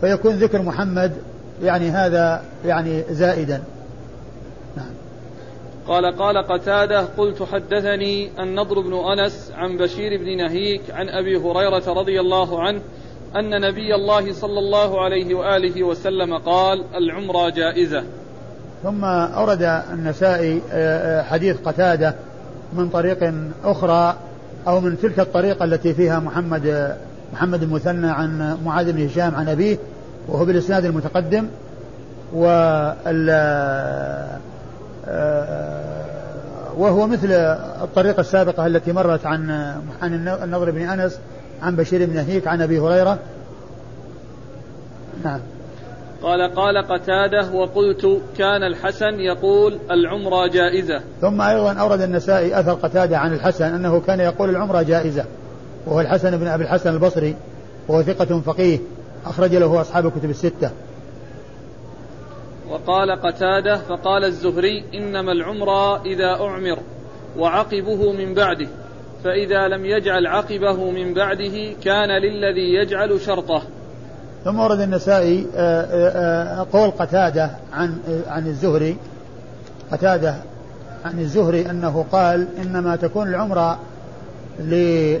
فيكون 0.00 0.34
ذكر 0.34 0.62
محمد 0.62 1.12
يعني 1.62 1.90
هذا 1.90 2.42
يعني 2.64 3.02
زائدا. 3.10 3.62
نعم. 4.76 4.90
قال 5.88 6.16
قال 6.16 6.46
قتادة 6.46 7.00
قلت 7.00 7.42
حدثني 7.42 8.30
النضر 8.42 8.80
بن 8.80 8.94
أنس 8.94 9.52
عن 9.54 9.76
بشير 9.76 10.18
بن 10.18 10.36
نهيك 10.36 10.82
عن 10.90 11.08
أبي 11.08 11.36
هريرة 11.36 11.92
رضي 11.92 12.20
الله 12.20 12.62
عنه 12.62 12.80
أن 13.36 13.60
نبي 13.60 13.94
الله 13.94 14.32
صلى 14.32 14.58
الله 14.58 15.04
عليه 15.04 15.34
وآله 15.34 15.82
وسلم 15.82 16.38
قال 16.38 16.84
العمرة 16.94 17.50
جائزة. 17.50 18.04
ثم 18.82 19.04
أورد 19.04 19.82
النسائي 19.92 20.62
آه، 20.72 21.20
آه، 21.20 21.22
حديث 21.22 21.56
قتادة 21.64 22.14
من 22.72 22.88
طريق 22.88 23.34
أخرى 23.64 24.16
أو 24.66 24.80
من 24.80 24.98
تلك 25.02 25.20
الطريقة 25.20 25.64
التي 25.64 25.94
فيها 25.94 26.18
محمد 26.18 26.96
محمد 27.32 27.62
المثنى 27.62 28.10
عن 28.10 28.58
معاذ 28.64 28.92
بن 28.92 29.06
هشام 29.06 29.34
عن 29.34 29.48
أبيه 29.48 29.78
وهو 30.28 30.44
بالإسناد 30.44 30.84
المتقدم 30.84 31.46
وال 32.32 33.30
آه، 35.08 35.62
وهو 36.76 37.06
مثل 37.06 37.32
الطريقة 37.82 38.20
السابقة 38.20 38.66
التي 38.66 38.92
مرت 38.92 39.26
عن 39.26 39.50
عن 40.02 40.14
النضر 40.42 40.70
بن 40.70 40.88
أنس 40.88 41.18
عن 41.62 41.76
بشير 41.76 42.06
بن 42.06 42.16
هيك 42.16 42.46
عن 42.46 42.62
أبي 42.62 42.78
هريرة. 42.80 43.18
نعم. 45.24 45.40
قال 46.22 46.54
قال 46.54 46.78
قتادة 46.78 47.50
وقلت 47.52 48.20
كان 48.38 48.62
الحسن 48.62 49.20
يقول 49.20 49.78
العمرة 49.90 50.46
جائزة. 50.46 51.00
ثم 51.20 51.40
أيضا 51.40 51.72
أورد 51.72 52.00
النسائي 52.00 52.60
أثر 52.60 52.72
قتادة 52.72 53.18
عن 53.18 53.32
الحسن 53.32 53.64
أنه 53.64 54.00
كان 54.00 54.20
يقول 54.20 54.50
العمرة 54.50 54.82
جائزة. 54.82 55.24
وهو 55.86 56.00
الحسن 56.00 56.36
بن 56.36 56.46
أبي 56.46 56.64
الحسن 56.64 56.94
البصري 56.94 57.36
وهو 57.88 58.02
ثقة 58.02 58.40
فقيه 58.40 58.78
أخرج 59.26 59.54
له 59.54 59.80
أصحاب 59.80 60.06
الكتب 60.06 60.30
الستة. 60.30 60.70
وقال 62.70 63.10
قتادة 63.10 63.76
فقال 63.76 64.24
الزهري 64.24 64.84
إنما 64.94 65.32
العمرة 65.32 66.02
إذا 66.02 66.30
أعمر 66.30 66.78
وعقبه 67.38 68.12
من 68.12 68.34
بعده. 68.34 68.68
فإذا 69.24 69.68
لم 69.68 69.84
يجعل 69.84 70.26
عقبه 70.26 70.90
من 70.90 71.14
بعده 71.14 71.72
كان 71.84 72.08
للذي 72.22 72.74
يجعل 72.74 73.20
شرطه. 73.20 73.62
ثم 74.44 74.58
ورد 74.58 74.80
النسائي 74.80 75.46
آه، 75.56 75.82
آه، 75.82 76.60
آه، 76.60 76.66
قول 76.72 76.90
قتادة 76.90 77.50
عن 77.72 77.98
عن 78.28 78.46
الزهري. 78.46 78.96
قتادة 79.92 80.34
عن 81.04 81.18
الزهري 81.18 81.70
أنه 81.70 82.04
قال 82.12 82.46
إنما 82.62 82.96
تكون 82.96 83.28
العمرة 83.28 83.78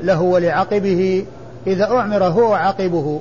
له 0.02 0.22
ولعقبه 0.22 1.24
إذا 1.66 1.84
أعمر 1.84 2.24
هو 2.24 2.54
عقبه 2.54 3.20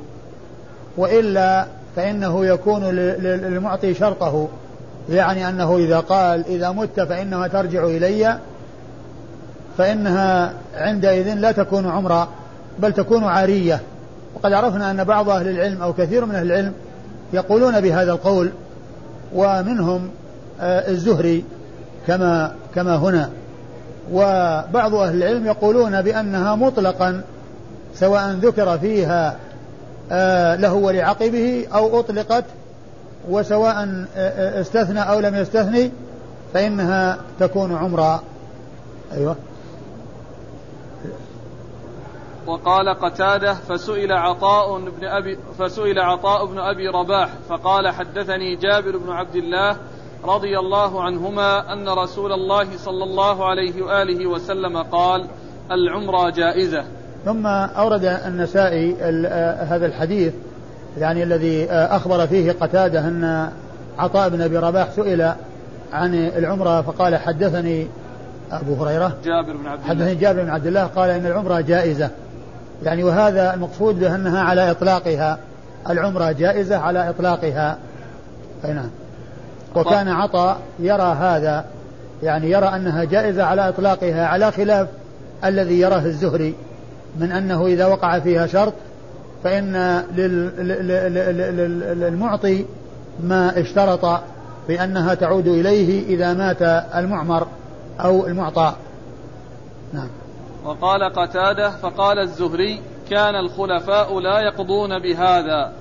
وإلا 0.98 1.66
فإنه 1.96 2.46
يكون 2.46 2.84
للمعطي 2.84 3.94
شرطه. 3.94 4.48
يعني 5.10 5.50
أنه 5.50 5.78
إذا 5.78 6.00
قال 6.00 6.46
إذا 6.48 6.72
مت 6.72 7.00
فإنها 7.00 7.48
ترجع 7.48 7.86
إلي 7.86 8.38
فإنها 9.82 10.54
عندئذ 10.76 11.34
لا 11.34 11.52
تكون 11.52 11.88
عمرة 11.88 12.28
بل 12.80 12.94
تكون 12.94 13.24
عارية. 13.24 13.82
وقد 14.36 14.54
عرفنا 14.54 14.92
أن 14.92 15.04
بعض 15.04 15.30
أهل 15.30 15.48
العلم 15.48 15.82
أو 15.82 15.94
كثير 15.94 16.26
من 16.26 16.36
أهل 16.36 16.46
العلم 16.46 16.74
يقولون 17.34 17.82
بهذا 17.82 18.12
القول 18.12 18.52
ومنهم 19.34 20.10
آه، 20.62 20.90
الزهري 20.92 21.44
كما 22.08 22.56
كما 22.76 22.96
هنا. 22.96 23.30
وبعض 24.12 24.96
أهل 24.96 25.16
العلم 25.16 25.46
يقولون 25.46 26.02
بأنها 26.02 26.56
مطلقا 26.56 27.22
سواء 27.96 28.32
ذكر 28.32 28.78
فيها 28.78 29.36
آه، 30.12 30.56
له 30.56 30.74
ولعقبه 30.74 31.66
أو 31.74 32.00
أطلقت 32.00 32.46
وسواء 33.30 34.06
آه، 34.18 34.62
استثنى 34.62 35.00
أو 35.00 35.20
لم 35.20 35.36
يستثني 35.36 35.92
فإنها 36.54 37.18
تكون 37.40 37.76
عمرا 37.76 38.24
أيوه. 39.18 39.36
وقال 42.48 42.90
قتادة 42.90 43.54
فسئل 43.54 44.12
عطاء 44.12 44.80
بن 44.80 45.06
ابي 45.06 45.38
فسئل 45.60 46.00
عطاء 46.00 46.46
بن 46.46 46.60
أبي 46.60 46.88
رباح 46.88 47.30
فقال 47.50 47.90
حدثني 47.90 48.56
جابر 48.56 48.98
بن 48.98 49.12
عبد 49.12 49.36
الله 49.36 49.78
رضي 50.26 50.60
الله 50.60 51.04
عنهما 51.04 51.74
أن 51.74 51.90
رسول 51.90 52.32
الله 52.32 52.68
صلى 52.78 53.04
الله 53.04 53.46
عليه 53.46 53.82
وآله 53.82 54.28
وسلم 54.28 54.78
قال 54.78 55.28
العمرة 55.72 56.30
جائزة. 56.30 56.84
ثم 57.26 57.48
أورد 57.48 58.06
النسائي 58.06 58.96
هذا 59.64 59.86
الحديث 59.86 60.34
يعني 60.98 61.24
الذي 61.24 61.72
أخبر 61.72 62.28
فيه 62.28 62.52
قتادة 62.52 63.00
أن 63.00 63.52
عطاء 63.98 64.30
بن 64.30 64.42
أبي 64.42 64.58
رباح 64.58 64.92
سئل 64.92 65.34
عن 65.94 66.16
العمرة 66.16 66.82
فقال 66.82 67.16
حدثني 67.16 67.88
أبو 68.52 68.74
هريرة. 68.74 69.18
جابر 69.26 69.58
بن 69.58 69.68
عبد 69.68 69.82
الله. 69.82 69.90
حدثني 69.90 70.16
جابر 70.16 70.44
بن 70.44 70.50
عبد 70.50 70.68
الله 70.68 70.86
قال 70.86 71.10
إن 71.10 71.26
العمرة 71.26 71.62
جائزة. 71.62 72.10
يعني 72.84 73.04
وهذا 73.04 73.54
المقصود 73.54 74.00
بأنها 74.00 74.42
على 74.42 74.72
إطلاقها. 74.72 75.38
العمرة 75.90 76.32
جائزة 76.32 76.78
على 76.78 77.10
إطلاقها. 77.10 77.78
نعم. 78.64 78.90
وكان 79.76 80.08
عطاء 80.08 80.58
يرى 80.80 81.16
هذا 81.20 81.66
يعني 82.24 82.52
يرى 82.52 82.66
أنها 82.66 83.04
جائزة 83.04 83.44
على 83.44 83.70
إطلاقها 83.70 84.26
على 84.28 84.52
خلاف 84.52 84.88
الذي 85.46 85.80
يراه 85.80 86.06
الزهري 86.06 86.56
من 87.20 87.32
أنه 87.32 87.66
إذا 87.68 87.86
وقع 87.86 88.20
فيها 88.20 88.48
شرط 88.48 88.74
فإن 89.44 90.02
للمعطي 91.96 92.66
ما 93.24 93.60
اشترط 93.60 94.22
بأنها 94.68 95.14
تعود 95.14 95.48
إليه 95.48 96.16
إذا 96.16 96.34
مات 96.34 96.62
المعمر 96.96 97.48
أو 98.00 98.28
المعطى 98.28 98.74
نعم. 99.94 100.08
وقال 100.66 101.04
قتادة 101.04 101.70
فقال 101.70 102.20
الزهري 102.20 102.82
كان 103.10 103.36
الخلفاء 103.36 104.20
لا 104.20 104.40
يقضون 104.40 105.00
بهذا. 105.00 105.72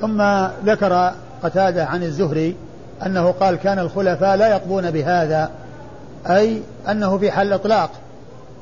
ثم 0.00 0.22
ذكر 0.64 1.12
قتادة 1.42 1.84
عن 1.84 2.02
الزهري 2.02 2.56
أنه 3.06 3.30
قال 3.30 3.56
كان 3.56 3.78
الخلفاء 3.78 4.36
لا 4.36 4.48
يقضون 4.48 4.90
بهذا. 4.90 5.50
أي 6.26 6.62
أنه 6.88 7.18
في 7.18 7.30
حال 7.30 7.46
الإطلاق 7.46 7.90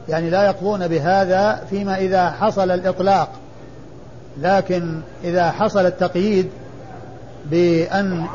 يعني 0.09 0.31
لا 0.31 0.47
يقضون 0.47 0.89
بهذا 0.89 1.65
فيما 1.71 1.99
إذا 1.99 2.31
حصل 2.31 2.71
الإطلاق. 2.71 3.29
لكن 4.41 5.01
إذا 5.25 5.51
حصل 5.51 5.87
التقييد 5.87 6.51
بأن 7.51 8.27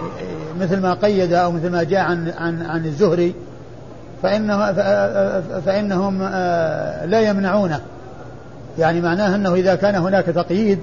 مثل 0.59 0.81
ما 0.81 0.93
قيد 0.93 1.33
أو 1.33 1.51
مثل 1.51 1.69
ما 1.69 1.83
جاء 1.83 1.99
عن 1.99 2.33
عن 2.37 2.61
عن 2.61 2.85
الزهري 2.85 3.33
فإنه 4.23 4.73
فإنهم 5.61 6.19
آه، 6.21 7.05
لا 7.05 7.21
يمنعونه. 7.21 7.81
يعني 8.77 9.01
معناه 9.01 9.35
أنه 9.35 9.53
إذا 9.53 9.75
كان 9.75 9.95
هناك 9.95 10.25
تقييد 10.25 10.79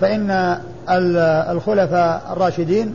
فإن 0.00 0.58
الخلفاء 1.50 2.22
الراشدين 2.32 2.94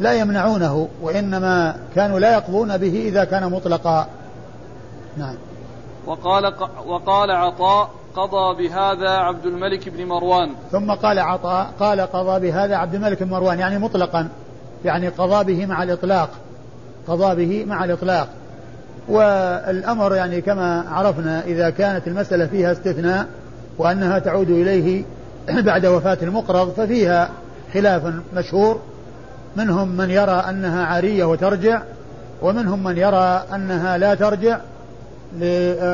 لا 0.00 0.12
يمنعونه 0.12 0.88
وإنما 1.02 1.76
كانوا 1.94 2.18
لا 2.18 2.32
يقضون 2.32 2.76
به 2.76 3.04
إذا 3.08 3.24
كان 3.24 3.50
مطلقا. 3.50 4.06
نعم. 5.16 5.34
وقال 6.06 6.54
وقال 6.86 7.30
عطاء 7.30 7.90
قضى 8.16 8.68
بهذا 8.68 9.10
عبد 9.10 9.46
الملك 9.46 9.88
بن 9.88 10.06
مروان. 10.06 10.50
ثم 10.72 10.90
قال 10.90 11.18
عطاء 11.18 11.70
قال 11.80 12.00
قضى 12.00 12.40
بهذا 12.40 12.76
عبد 12.76 12.94
الملك 12.94 13.22
بن 13.22 13.30
مروان 13.30 13.58
يعني 13.58 13.78
مطلقا. 13.78 14.28
يعني 14.84 15.08
قضى 15.08 15.54
به 15.54 15.66
مع 15.66 15.82
الإطلاق. 15.82 16.28
قضى 17.08 17.46
به 17.46 17.64
مع 17.64 17.84
الإطلاق. 17.84 18.28
والأمر 19.08 20.14
يعني 20.14 20.40
كما 20.40 20.84
عرفنا 20.90 21.44
إذا 21.44 21.70
كانت 21.70 22.08
المسألة 22.08 22.46
فيها 22.46 22.72
استثناء 22.72 23.26
وأنها 23.78 24.18
تعود 24.18 24.50
إليه 24.50 25.04
بعد 25.68 25.86
وفاة 25.86 26.18
المقرض 26.22 26.72
ففيها 26.72 27.30
خلاف 27.74 28.02
مشهور. 28.34 28.80
منهم 29.56 29.88
من 29.88 30.10
يرى 30.10 30.44
أنها 30.48 30.84
عارية 30.84 31.24
وترجع 31.24 31.82
ومنهم 32.42 32.84
من 32.84 32.98
يرى 32.98 33.44
أنها 33.54 33.98
لا 33.98 34.14
ترجع 34.14 34.58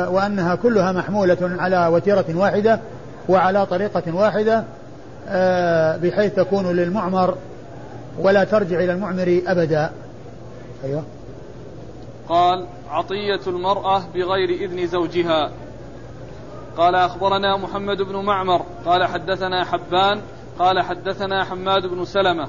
وأنها 0.09 0.55
كلها 0.55 0.93
محمولة 0.93 1.37
على 1.59 1.87
وتيرة 1.87 2.25
واحدة 2.35 2.81
وعلى 3.29 3.67
طريقة 3.67 4.15
واحدة 4.15 4.65
آه، 5.29 5.97
بحيث 5.97 6.35
تكون 6.35 6.77
للمعمر 6.77 7.35
ولا 8.19 8.45
ترجع 8.45 8.79
إلى 8.79 8.93
المعمر 8.93 9.41
أبدا. 9.47 9.91
أيوه. 10.85 11.03
قال 12.29 12.67
عطية 12.91 13.41
المرأة 13.47 14.03
بغير 14.15 14.51
إذن 14.51 14.87
زوجها. 14.87 15.51
قال 16.77 16.95
أخبرنا 16.95 17.57
محمد 17.57 18.03
بن 18.03 18.17
معمر 18.17 18.63
قال 18.85 19.05
حدثنا 19.05 19.65
حبان 19.65 20.21
قال 20.59 20.81
حدثنا 20.81 21.45
حماد 21.45 21.87
بن 21.87 22.05
سلمة. 22.05 22.49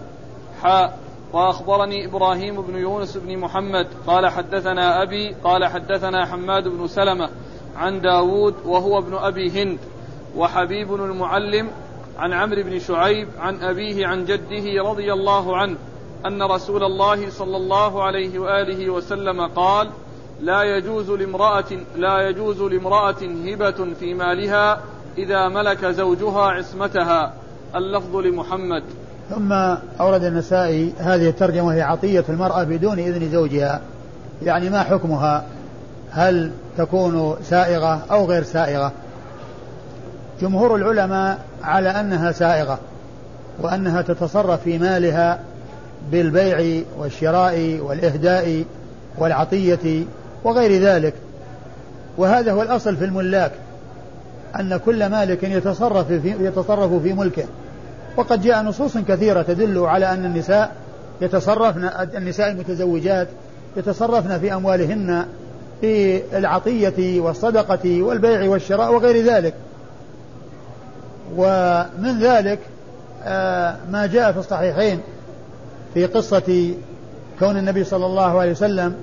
حاء 0.62 1.00
وأخبرني 1.34 2.06
إبراهيم 2.06 2.62
بن 2.62 2.75
يونس 2.75 3.17
بن 3.17 3.38
محمد 3.38 3.88
قال 4.08 4.27
حدثنا 4.27 5.01
أبي 5.03 5.36
قال 5.44 5.65
حدثنا 5.65 6.25
حماد 6.25 6.67
بن 6.67 6.88
سلمة 6.88 7.29
عن 7.77 8.01
داود 8.01 8.56
وهو 8.65 8.98
ابن 8.98 9.15
أبي 9.15 9.62
هند 9.62 9.79
وحبيب 10.38 10.94
المعلم 10.94 11.70
عن 12.17 12.34
عمرو 12.34 12.63
بن 12.63 12.79
شعيب 12.79 13.27
عن 13.39 13.63
أبيه 13.63 14.08
عن 14.08 14.25
جده 14.25 14.84
رضي 14.84 15.13
الله 15.13 15.58
عنه 15.58 15.77
أن 16.25 16.44
رسول 16.44 16.84
الله 16.84 17.29
صلى 17.29 17.58
الله 17.58 18.03
عليه 18.03 18.39
وآله 18.39 18.89
وسلم 18.89 19.41
قال 19.41 19.89
لا 20.41 20.63
يجوز 20.63 21.12
لامرأة 21.12 21.65
لا 21.96 22.29
يجوز 22.29 22.62
لامرأة 22.62 23.15
هبة 23.46 23.94
في 24.00 24.13
مالها 24.13 24.79
إذا 25.17 25.48
ملك 25.48 25.86
زوجها 25.86 26.41
عصمتها. 26.41 27.34
اللفظ 27.75 28.15
لمحمد. 28.15 28.84
ثم 29.29 29.53
أورد 30.00 30.24
النسائي 30.24 30.94
هذه 30.98 31.29
الترجمة 31.29 31.74
هي 31.74 31.82
عطية 31.82 32.24
المرأة 32.29 32.63
بدون 32.63 33.00
إذن 33.00 33.29
زوجها. 33.32 33.82
يعني 34.44 34.70
ما 34.70 34.84
حكمها؟ 34.84 35.46
هل 36.12 36.51
تكون 36.77 37.36
سائغة 37.44 38.06
أو 38.12 38.25
غير 38.25 38.44
سائغة؟ 38.44 38.91
جمهور 40.41 40.75
العلماء 40.75 41.39
على 41.63 41.89
أنها 41.89 42.32
سائغة 42.32 42.79
وأنها 43.60 44.01
تتصرف 44.01 44.62
في 44.63 44.78
مالها 44.78 45.39
بالبيع 46.12 46.84
والشراء 46.97 47.80
والإهداء 47.82 48.65
والعطية 49.17 50.06
وغير 50.43 50.82
ذلك. 50.82 51.13
وهذا 52.17 52.52
هو 52.52 52.62
الأصل 52.62 52.97
في 52.97 53.06
الملاك 53.06 53.52
أن 54.60 54.78
كل 54.78 55.10
مالك 55.10 55.43
يتصرف 55.43 56.08
في 56.08 56.36
يتصرف 56.39 56.93
في 57.04 57.13
ملكه. 57.13 57.45
وقد 58.17 58.41
جاء 58.41 58.63
نصوص 58.63 58.97
كثيرة 58.97 59.41
تدل 59.41 59.80
على 59.80 60.12
أن 60.13 60.26
النساء 60.26 60.76
يتصرفن 61.21 61.89
النساء 62.15 62.52
المتزوجات 62.52 63.28
يتصرفن 63.78 64.39
في 64.39 64.54
أموالهن 64.54 65.26
في 65.82 66.21
العطية 66.38 67.21
والصدقة 67.21 68.02
والبيع 68.02 68.50
والشراء 68.50 68.93
وغير 68.93 69.26
ذلك. 69.26 69.54
ومن 71.38 72.19
ذلك 72.19 72.60
آه، 73.23 73.76
ما 73.91 74.06
جاء 74.06 74.32
في 74.32 74.39
الصحيحين 74.39 75.00
في 75.93 76.06
قصة 76.06 76.73
كون 77.39 77.58
النبي 77.58 77.84
صلى 77.84 78.06
الله 78.06 78.39
عليه 78.39 78.52
وسلم 78.52 78.95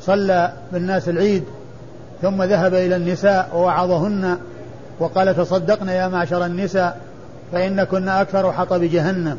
صلى 0.00 0.52
بالناس 0.72 1.08
العيد 1.08 1.44
ثم 2.22 2.42
ذهب 2.42 2.74
إلى 2.74 2.96
النساء 2.96 3.50
ووعظهن 3.54 4.38
وقال 4.98 5.36
تصدقن 5.36 5.88
يا 5.88 6.08
معشر 6.08 6.46
النساء 6.46 7.00
فإن 7.52 7.84
كنا 7.84 8.20
أكثر 8.20 8.52
حطب 8.52 8.82
جهنم 8.82 9.38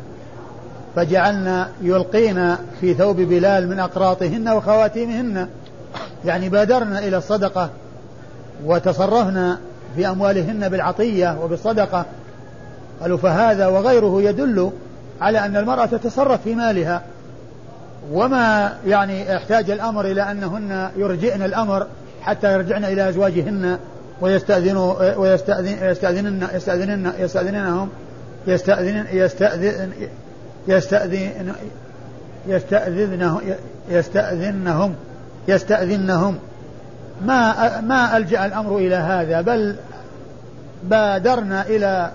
فجعلنا 0.96 1.68
يلقين 1.82 2.56
في 2.80 2.94
ثوب 2.94 3.16
بلال 3.16 3.68
من 3.68 3.80
أقراطهن 3.80 4.48
وخواتيمهن. 4.48 5.48
يعني 6.24 6.48
بادرنا 6.48 6.98
إلى 6.98 7.16
الصدقة 7.16 7.70
وتصرفنا 8.64 9.58
في 9.96 10.08
أموالهن 10.08 10.68
بالعطية 10.68 11.38
وبالصدقة. 11.42 12.04
قالوا 13.00 13.18
فهذا 13.18 13.66
وغيره 13.66 14.22
يدل 14.22 14.70
على 15.20 15.38
أن 15.38 15.56
المرأة 15.56 15.86
تتصرف 15.86 16.42
في 16.42 16.54
مالها. 16.54 17.02
وما 18.12 18.76
يعني 18.86 19.36
احتاج 19.36 19.70
الأمر 19.70 20.04
إلى 20.04 20.30
أنهن 20.30 20.90
يرجئن 20.96 21.42
الأمر 21.42 21.86
حتى 22.22 22.52
يرجعن 22.52 22.84
إلى 22.84 23.08
أزواجهن 23.08 23.78
ويستأذنوا 24.20 25.14
ويستأذن 25.16 25.76
يستأذنن 25.82 26.48
يستأذنن 26.54 27.12
يستأذننهم 27.18 27.88
يستأذن 28.46 29.06
يستأذن 29.12 29.92
يستأذن 30.68 31.54
يستأذنهم 32.46 33.40
يستأذنهم 33.88 34.94
يستأذنهم. 35.48 36.38
ما 37.26 37.80
ما 37.80 38.16
ألجأ 38.16 38.46
الأمر 38.46 38.76
إلى 38.76 38.94
هذا؟ 38.94 39.40
بل 39.40 39.76
بادرنا 40.84 41.66
إلى 41.66 42.10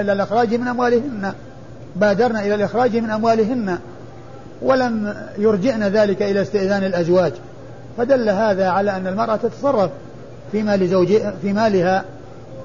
إلى 0.00 0.12
الإخراج 0.12 0.54
من 0.54 0.68
أموالهن. 0.68 1.32
بادرنا 1.96 2.40
إلى 2.40 2.54
الإخراج 2.54 2.96
من 2.96 3.10
أموالهن. 3.10 3.78
ولم 4.62 5.14
يرجعن 5.38 5.82
ذلك 5.82 6.22
إلى 6.22 6.42
استئذان 6.42 6.84
الأزواج. 6.84 7.32
فدل 7.96 8.28
هذا 8.28 8.68
على 8.68 8.96
أن 8.96 9.06
المرأة 9.06 9.36
تتصرف 9.36 9.90
في 10.52 10.62
مال 10.62 10.88
زوج 10.88 11.18
في 11.42 11.52
مالها 11.52 12.04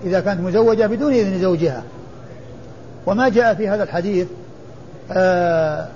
إذا 0.03 0.19
كانت 0.19 0.41
مزوجة 0.41 0.85
بدون 0.85 1.13
إذن 1.13 1.41
زوجها. 1.41 1.83
وما 3.05 3.29
جاء 3.29 3.53
في 3.53 3.69
هذا 3.69 3.83
الحديث 3.83 4.27
آه 5.11 5.87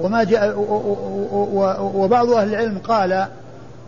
وما 0.00 0.24
جاء 0.24 0.54
وبعض 1.94 2.30
أهل 2.30 2.48
العلم 2.48 2.78
قال 2.78 3.26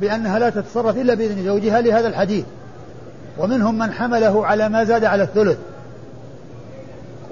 بأنها 0.00 0.38
لا 0.38 0.50
تتصرف 0.50 0.96
إلا 0.96 1.14
بإذن 1.14 1.44
زوجها 1.44 1.80
لهذا 1.80 2.08
الحديث. 2.08 2.44
ومنهم 3.38 3.78
من 3.78 3.92
حمله 3.92 4.46
على 4.46 4.68
ما 4.68 4.84
زاد 4.84 5.04
على 5.04 5.22
الثلث 5.22 5.58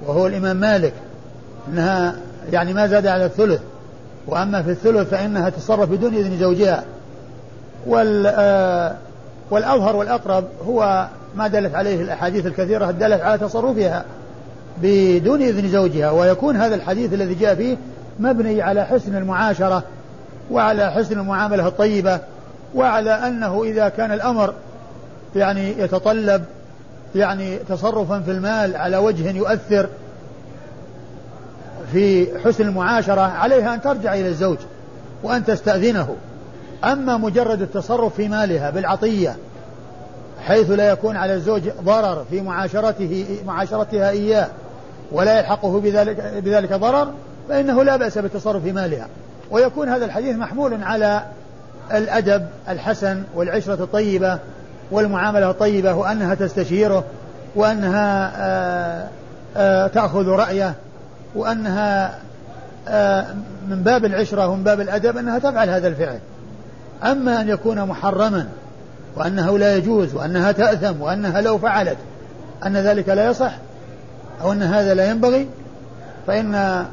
وهو 0.07 0.27
الإمام 0.27 0.57
مالك 0.57 0.93
أنها 1.69 2.15
يعني 2.51 2.73
ما 2.73 2.87
زاد 2.87 3.07
على 3.07 3.25
الثلث. 3.25 3.61
وأما 4.27 4.63
في 4.63 4.71
الثلث 4.71 5.09
فإنها 5.09 5.49
تتصرف 5.49 5.89
بدون 5.89 6.13
إذن 6.13 6.39
زوجها. 6.39 6.83
وال 7.87 8.25
آه 8.27 8.95
والأظهر 9.51 9.95
والأقرب 9.95 10.45
هو 10.65 11.07
ما 11.35 11.47
دلت 11.47 11.75
عليه 11.75 12.01
الأحاديث 12.01 12.45
الكثيرة 12.45 12.89
الدالة 12.89 13.15
على 13.15 13.37
تصرفها 13.37 14.05
بدون 14.81 15.41
إذن 15.41 15.69
زوجها. 15.69 16.11
ويكون 16.11 16.57
هذا 16.57 16.75
الحديث 16.75 17.13
الذي 17.13 17.33
جاء 17.33 17.55
فيه 17.55 17.77
مبني 18.19 18.61
على 18.61 18.85
حسن 18.85 19.15
المعاشرة 19.15 19.83
وعلى 20.51 20.91
حسن 20.91 21.19
المعاملة 21.19 21.67
الطيبة 21.67 22.19
وعلى 22.75 23.11
أنه 23.11 23.63
إذا 23.63 23.89
كان 23.89 24.11
الأمر 24.11 24.53
يعني 25.35 25.79
يتطلب 25.79 26.43
يعني 27.15 27.57
تصرفا 27.57 28.19
في 28.19 28.31
المال 28.31 28.75
على 28.75 28.97
وجه 28.97 29.31
يؤثر 29.31 29.87
في 31.93 32.27
حسن 32.45 32.67
المعاشرة 32.67 33.21
عليها 33.21 33.73
أن 33.73 33.81
ترجع 33.81 34.13
إلى 34.13 34.27
الزوج 34.27 34.57
وأن 35.23 35.45
تستأذنه. 35.45 36.15
أما 36.83 37.17
مجرد 37.17 37.61
التصرف 37.61 38.15
في 38.15 38.27
مالها 38.27 38.69
بالعطية 38.69 39.35
حيث 40.39 40.71
لا 40.71 40.89
يكون 40.89 41.15
على 41.15 41.33
الزوج 41.33 41.61
ضرر 41.83 42.25
في 42.29 42.41
معاشرته 42.41 43.25
معاشرتها 43.45 44.09
إياه 44.09 44.47
ولا 45.11 45.39
يلحقه 45.39 45.79
بذلك 45.79 46.41
بذلك 46.43 46.73
ضرر 46.73 47.11
فإنه 47.49 47.83
لا 47.83 47.95
بأس 47.95 48.17
بالتصرف 48.17 48.63
في 48.63 48.71
مالها. 48.71 49.07
ويكون 49.51 49.89
هذا 49.89 50.05
الحديث 50.05 50.35
محمول 50.35 50.83
على 50.83 51.23
الأدب 51.93 52.45
الحسن 52.69 53.23
والعشرة 53.35 53.83
الطيبة 53.83 54.39
والمعاملة 54.91 55.49
الطيبة 55.49 55.93
وأنها 55.93 56.35
تستشيره 56.35 57.03
وأنها 57.55 58.31
آآ 58.35 59.07
آآ 59.57 59.87
تأخذ 59.87 60.27
رأيه. 60.27 60.73
وأنها 61.35 62.19
من 63.69 63.83
باب 63.83 64.05
العشرة 64.05 64.47
ومن 64.47 64.63
باب 64.63 64.81
الأدب 64.81 65.17
أنها 65.17 65.39
تفعل 65.39 65.69
هذا 65.69 65.87
الفعل. 65.87 66.19
أما 67.03 67.41
أن 67.41 67.49
يكون 67.49 67.85
محرما 67.85 68.47
وأنه 69.15 69.57
لا 69.57 69.75
يجوز 69.75 70.15
وأنها 70.15 70.51
تأثم 70.51 71.01
وأنها 71.01 71.41
لو 71.41 71.57
فعلت 71.57 71.97
أن 72.65 72.77
ذلك 72.77 73.09
لا 73.09 73.29
يصح 73.29 73.51
أو 74.41 74.51
أن 74.51 74.63
هذا 74.63 74.93
لا 74.93 75.09
ينبغي 75.09 75.47
فإن 76.27 76.85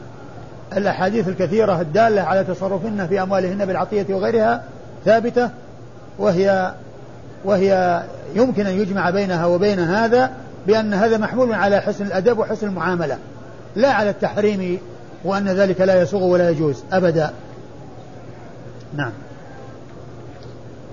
الأحاديث 0.76 1.29
الكثيرة 1.29 1.81
الدالة 1.81 2.22
على 2.22 2.44
تصرفهن 2.44 3.07
في 3.07 3.22
أموالهن 3.22 3.66
بالعطية 3.66 4.07
وغيرها 4.11 4.62
ثابتة 5.05 5.50
وهي 6.18 6.74
وهي 7.44 8.03
يمكن 8.35 8.66
أن 8.66 8.81
يجمع 8.81 9.11
بينها 9.11 9.46
وبين 9.46 9.81
هذا 9.81 10.31
بأن 10.66 10.94
هذا 10.94 11.18
محمول 11.18 11.53
على 11.55 11.81
حسن 11.81 12.07
الأدب 12.07 12.38
وحسن 12.38 12.66
المعاملة. 12.66 13.18
لا 13.76 13.92
على 13.92 14.11
التحريم 14.11 14.78
وأن 15.24 15.48
ذلك 15.48 15.80
لا 15.80 16.02
يسوغ 16.02 16.22
ولا 16.22 16.50
يجوز 16.50 16.85
أبدا. 16.92 17.33
نعم. 18.94 19.12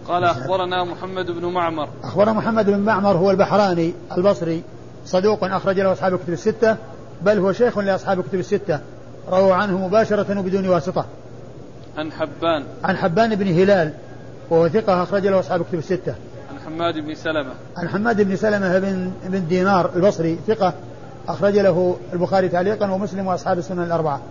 قال 0.07 0.23
أخبرنا 0.23 0.83
محمد 0.83 1.31
بن 1.31 1.45
معمر. 1.45 1.89
أخبرنا 2.03 2.33
محمد 2.33 2.65
بن 2.65 2.79
معمر 2.79 3.17
هو 3.17 3.31
البحراني 3.31 3.93
البصري 4.17 4.63
صدوق 5.05 5.43
أخرج 5.43 5.79
له 5.79 5.91
أصحاب 5.91 6.13
الكتب 6.13 6.33
الستة 6.33 6.77
بل 7.21 7.39
هو 7.39 7.51
شيخ 7.51 7.77
لأصحاب 7.77 8.19
الكتب 8.19 8.39
الستة 8.39 8.79
رووا 9.29 9.53
عنه 9.53 9.87
مباشرة 9.87 10.39
وبدون 10.39 10.67
واسطة. 10.67 11.05
عن 11.97 12.11
حبان. 12.11 12.63
عن 12.83 12.97
حبان 12.97 13.35
بن 13.35 13.47
هلال 13.47 13.93
وهو 14.49 14.69
ثقة 14.69 15.03
أخرج 15.03 15.27
له 15.27 15.39
أصحاب 15.39 15.61
الكتب 15.61 15.77
الستة. 15.77 16.15
عن 16.51 16.59
حماد 16.65 16.99
بن 16.99 17.15
سلمة. 17.15 17.53
عن 17.77 17.89
حماد 17.89 18.21
بن 18.21 18.35
سلمة 18.35 18.79
بن 18.79 19.11
بن 19.25 19.47
دينار 19.47 19.91
البصري 19.95 20.39
ثقة 20.47 20.73
أخرج 21.27 21.57
له 21.59 21.95
البخاري 22.13 22.49
تعليقا 22.49 22.91
ومسلم 22.91 23.27
وأصحاب 23.27 23.57
السنن 23.57 23.83
الأربعة. 23.83 24.21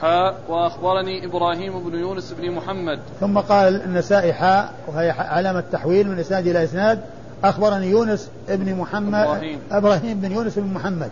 حاء 0.00 0.40
وأخبرني 0.48 1.26
إبراهيم 1.26 1.90
بن 1.90 1.98
يونس 1.98 2.32
بن 2.32 2.50
محمد. 2.50 3.00
ثم 3.20 3.38
قال 3.38 3.82
النسائي 3.82 4.32
حاء 4.32 4.72
وهي 4.86 5.10
علامة 5.10 5.64
تحويل 5.72 6.08
من 6.08 6.18
إسناد 6.18 6.46
إلى 6.46 6.64
إسناد. 6.64 7.00
أخبرني 7.44 7.86
يونس 7.86 8.30
بن 8.48 8.74
محمد. 8.74 9.14
إبراهيم. 9.14 9.58
إبراهيم 9.72 10.20
بن 10.20 10.32
يونس 10.32 10.58
بن 10.58 10.74
محمد. 10.74 11.10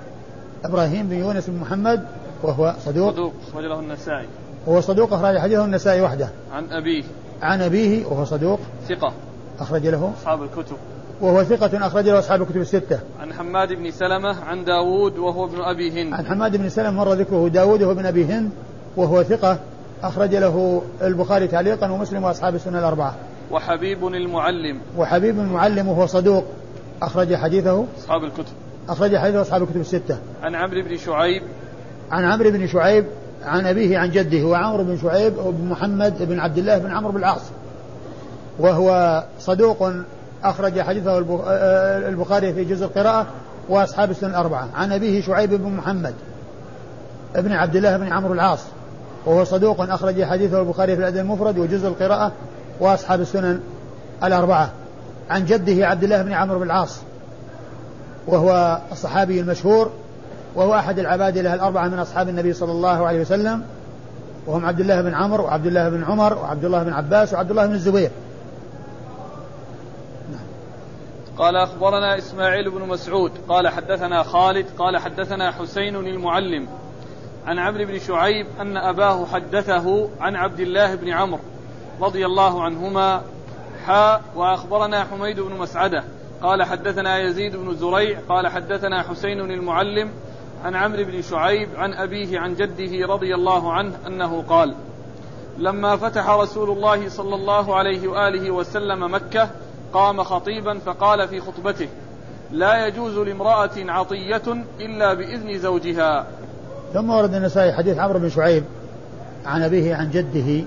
إبراهيم 0.64 1.09
بن 1.09 1.16
يونس 1.16 1.50
بن 1.50 1.59
محمد 1.59 2.04
وهو 2.42 2.74
صدوق. 2.85 3.12
صدوق 3.12 3.33
أخرج 3.48 3.64
له 3.64 3.81
النسائي. 3.81 4.26
وهو 4.66 4.81
صدوق 4.81 5.12
أخرج 5.12 5.38
حديثه 5.38 5.64
النسائي 5.64 6.00
وحده. 6.00 6.28
عن 6.52 6.70
أبيه. 6.70 7.04
عن 7.42 7.62
أبيه 7.62 8.07
وهو 8.07 8.24
صدوق. 8.24 8.61
ثقة. 8.88 9.12
أخرج 9.61 9.87
له. 9.87 10.12
أصحاب 10.20 10.42
الكتب. 10.42 10.76
وهو 11.20 11.44
ثقة 11.44 11.87
أخرج 11.87 12.09
له 12.09 12.18
أصحاب 12.18 12.42
الكتب 12.42 12.61
الستة. 12.61 12.98
عن 13.20 13.33
حماد 13.33 13.72
بن 13.72 13.90
سلمة 13.90 14.44
عن 14.44 14.64
داود 14.64 15.18
وهو 15.18 15.44
ابن 15.44 15.61
أبي 15.61 16.02
هند. 16.02 16.14
عن 16.14 16.26
حماد 16.26 16.57
بن 16.57 16.68
سلم 16.68 16.96
مر 16.96 17.12
ذكره 17.12 17.48
داود 17.48 17.83
وهو 17.83 17.92
ابن 17.92 18.07
أبي 18.07 18.24
هند 18.24 18.50
وهو 18.96 19.22
ثقة 19.22 19.59
أخرج 20.02 20.35
له 20.35 20.83
البخاري 21.02 21.48
تعليقا 21.48 21.90
ومسلم 21.90 22.24
وأصحاب 22.24 22.54
السنة 22.54 22.78
الأربعة. 22.78 23.14
وحبيب 23.50 24.07
المعلم. 24.07 24.81
وحبيب 24.96 25.38
المعلم 25.38 25.88
وهو 25.88 26.07
صدوق 26.07 26.44
أخرج 27.02 27.35
حديثه. 27.35 27.85
أصحاب 27.98 28.24
الكتب. 28.24 28.52
أخرج 28.88 29.16
حديثه 29.16 29.40
أصحاب 29.40 29.62
الكتب 29.62 29.81
الستة. 29.81 30.18
عن 30.42 30.54
عمرو 30.54 30.83
بن 30.83 30.96
شعيب. 30.96 31.42
عن 32.11 32.24
عمرو 32.24 32.50
بن 32.50 32.66
شعيب 32.66 33.04
عن 33.44 33.66
أبيه 33.66 33.98
عن 33.98 34.11
جده 34.11 34.46
وعمرو 34.46 34.85
بن 34.85 34.98
شعيب 35.02 35.35
بن 35.35 35.68
محمد 35.68 36.28
بن 36.28 36.40
عبد 36.40 36.59
الله 36.59 36.78
بن 36.78 36.90
عمرو 36.90 37.12
بن 37.12 37.18
العاص. 37.18 37.42
وهو 38.59 39.24
صدوق 39.38 39.92
أخرج 40.44 40.81
حديثه 40.81 41.18
آه، 41.46 42.09
البخاري 42.09 42.53
في 42.53 42.64
جزء 42.64 42.85
القراءة 42.85 43.27
وأصحاب 43.68 44.11
السنن 44.11 44.31
الأربعة. 44.31 44.68
عن 44.74 44.92
أبيه 44.92 45.22
شعيب 45.22 45.55
بن 45.55 45.70
محمد 45.70 46.14
ابن 47.37 47.53
عبد 47.53 47.77
الله 47.77 47.96
بن 47.96 48.12
عمرو 48.12 48.33
العاص 48.33 48.61
وهو 49.27 49.44
صدوق 49.44 49.81
أخرج 49.81 50.24
حديثه 50.24 50.61
البخاري 50.61 50.96
في 50.96 51.03
الأدب 51.03 51.18
المفرد 51.18 51.59
وجزء 51.59 51.88
القراءة 51.88 52.33
وأصحاب 52.81 53.20
السنن 53.20 53.61
الأربعة. 54.24 54.70
عن 55.31 55.44
جده 55.44 55.87
عبد 55.87 56.05
الله 56.05 56.22
بن 56.22 56.33
عمرو 56.33 56.59
بن 56.59 56.66
العاص 56.66 56.98
وهو 58.27 58.79
الصحابي 58.92 59.40
المشهور 59.40 59.90
وهو 60.55 60.74
أحد 60.74 60.98
العبادلة 60.98 61.55
الأربعة 61.55 61.88
من 61.88 61.98
أصحاب 61.98 62.29
النبي 62.29 62.53
صلى 62.53 62.72
الله 62.72 63.07
عليه 63.07 63.20
وسلم 63.20 63.62
وهم 64.46 64.66
عبد 64.66 64.81
الله 64.81 65.03
بن 65.03 65.14
عمرو 65.14 65.44
وعبد 65.44 65.66
الله 65.66 65.88
بن 65.88 66.05
عمر 66.05 66.38
وعبد 66.38 66.64
الله 66.64 66.83
بن 66.83 66.92
عباس 66.92 67.33
وعبد 67.33 67.51
الله 67.51 67.66
بن 67.66 67.74
الزبير. 67.74 68.11
قال 71.38 71.57
أخبرنا 71.57 72.18
إسماعيل 72.18 72.70
بن 72.70 72.88
مسعود 72.88 73.33
قال 73.48 73.68
حدثنا 73.68 74.22
خالد 74.22 74.66
قال 74.79 74.98
حدثنا 74.98 75.53
حسين 75.53 75.96
المعلم 75.96 76.68
عن 77.46 77.59
عمرو 77.59 77.85
بن 77.85 77.98
شعيب 77.98 78.46
أن 78.61 78.77
أباه 78.77 79.27
حدثه 79.27 80.09
عن 80.20 80.37
عبد 80.37 80.61
الله 80.61 80.94
بن 80.94 81.09
عمرو 81.09 81.40
رضي 82.01 82.27
الله 82.27 82.62
عنهما 82.62 83.22
حاء 83.87 84.22
وأخبرنا 84.37 85.05
حميد 85.05 85.40
بن 85.40 85.57
مسعدة 85.57 86.05
قال 86.42 86.62
حدثنا 86.62 87.18
يزيد 87.18 87.57
بن 87.57 87.74
زريع 87.74 88.20
قال 88.29 88.48
حدثنا 88.48 89.03
حسين 89.03 89.40
المعلم 89.40 90.11
عن 90.64 90.74
عمرو 90.74 91.05
بن 91.05 91.22
شعيب 91.22 91.68
عن 91.77 91.92
أبيه 91.92 92.38
عن 92.38 92.55
جده 92.55 93.07
رضي 93.07 93.35
الله 93.35 93.72
عنه 93.72 93.98
أنه 94.07 94.44
قال 94.48 94.74
لما 95.59 95.96
فتح 95.96 96.31
رسول 96.31 96.70
الله 96.70 97.09
صلى 97.09 97.35
الله 97.35 97.77
عليه 97.77 98.09
وآله 98.09 98.51
وسلم 98.51 99.14
مكة 99.14 99.51
قام 99.92 100.22
خطيبا 100.22 100.79
فقال 100.79 101.29
في 101.29 101.40
خطبته 101.40 101.88
لا 102.53 102.87
يجوز 102.87 103.18
لامرأة 103.18 103.70
عطية 103.77 104.42
إلا 104.81 105.14
بإذن 105.14 105.59
زوجها. 105.59 106.27
ثم 106.94 107.11
ورد 107.11 107.35
النسائي 107.35 107.72
حديث 107.72 107.98
عمرو 107.98 108.18
بن 108.18 108.31
شعيب 108.31 108.64
عن 109.46 109.62
أبيه 109.62 109.94
عن 109.94 110.11
جده 110.11 110.64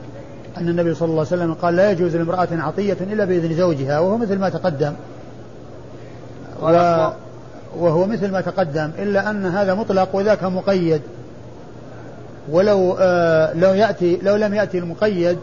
أن 0.57 0.69
النبي 0.69 0.93
صلى 0.93 1.09
الله 1.09 1.25
عليه 1.31 1.43
وسلم 1.43 1.53
قال 1.53 1.75
لا 1.75 1.91
يجوز 1.91 2.15
لامرأة 2.15 2.47
عطية 2.51 2.97
إلا 3.01 3.25
بإذن 3.25 3.53
زوجها 3.55 3.99
وهو 3.99 4.17
مثل 4.17 4.39
ما 4.39 4.49
تقدم. 4.49 4.93
و 6.61 7.07
وهو 7.77 8.05
مثل 8.05 8.31
ما 8.31 8.41
تقدم 8.41 8.91
إلا 8.99 9.29
أن 9.29 9.45
هذا 9.45 9.73
مطلق 9.73 10.15
وذاك 10.15 10.43
مقيد. 10.43 11.01
ولو 12.49 12.97
آه 12.99 13.53
لو 13.53 13.73
يأتي 13.73 14.19
لو 14.23 14.35
لم 14.35 14.53
يأتي 14.53 14.77
المقيد 14.77 15.37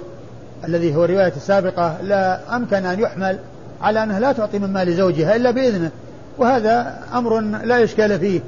الذي 0.64 0.97
هو 0.97 1.05
الرواية 1.05 1.33
السابقة 1.37 2.03
لا 2.03 2.57
أمكن 2.57 2.87
أن 2.87 3.01
يحمل 3.01 3.38
على 3.83 4.03
أنها 4.03 4.21
لا 4.21 4.33
تعطي 4.33 4.59
من 4.59 4.73
مال 4.73 4.97
زوجها 4.97 5.37
إلا 5.37 5.51
بإذنه. 5.51 5.91
وهذا 6.38 6.99
أمر 7.14 7.41
لا 7.41 7.85
إشكال 7.85 8.19
فيه. 8.19 8.41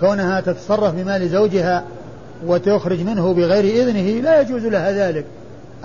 كونها 0.00 0.40
تتصرف 0.40 0.94
بمال 0.94 1.28
زوجها 1.28 1.84
وتخرج 2.46 3.00
منه 3.00 3.34
بغير 3.34 3.64
إذنه 3.64 4.20
لا 4.20 4.40
يجوز 4.40 4.66
لها 4.66 4.92
ذلك. 4.92 5.24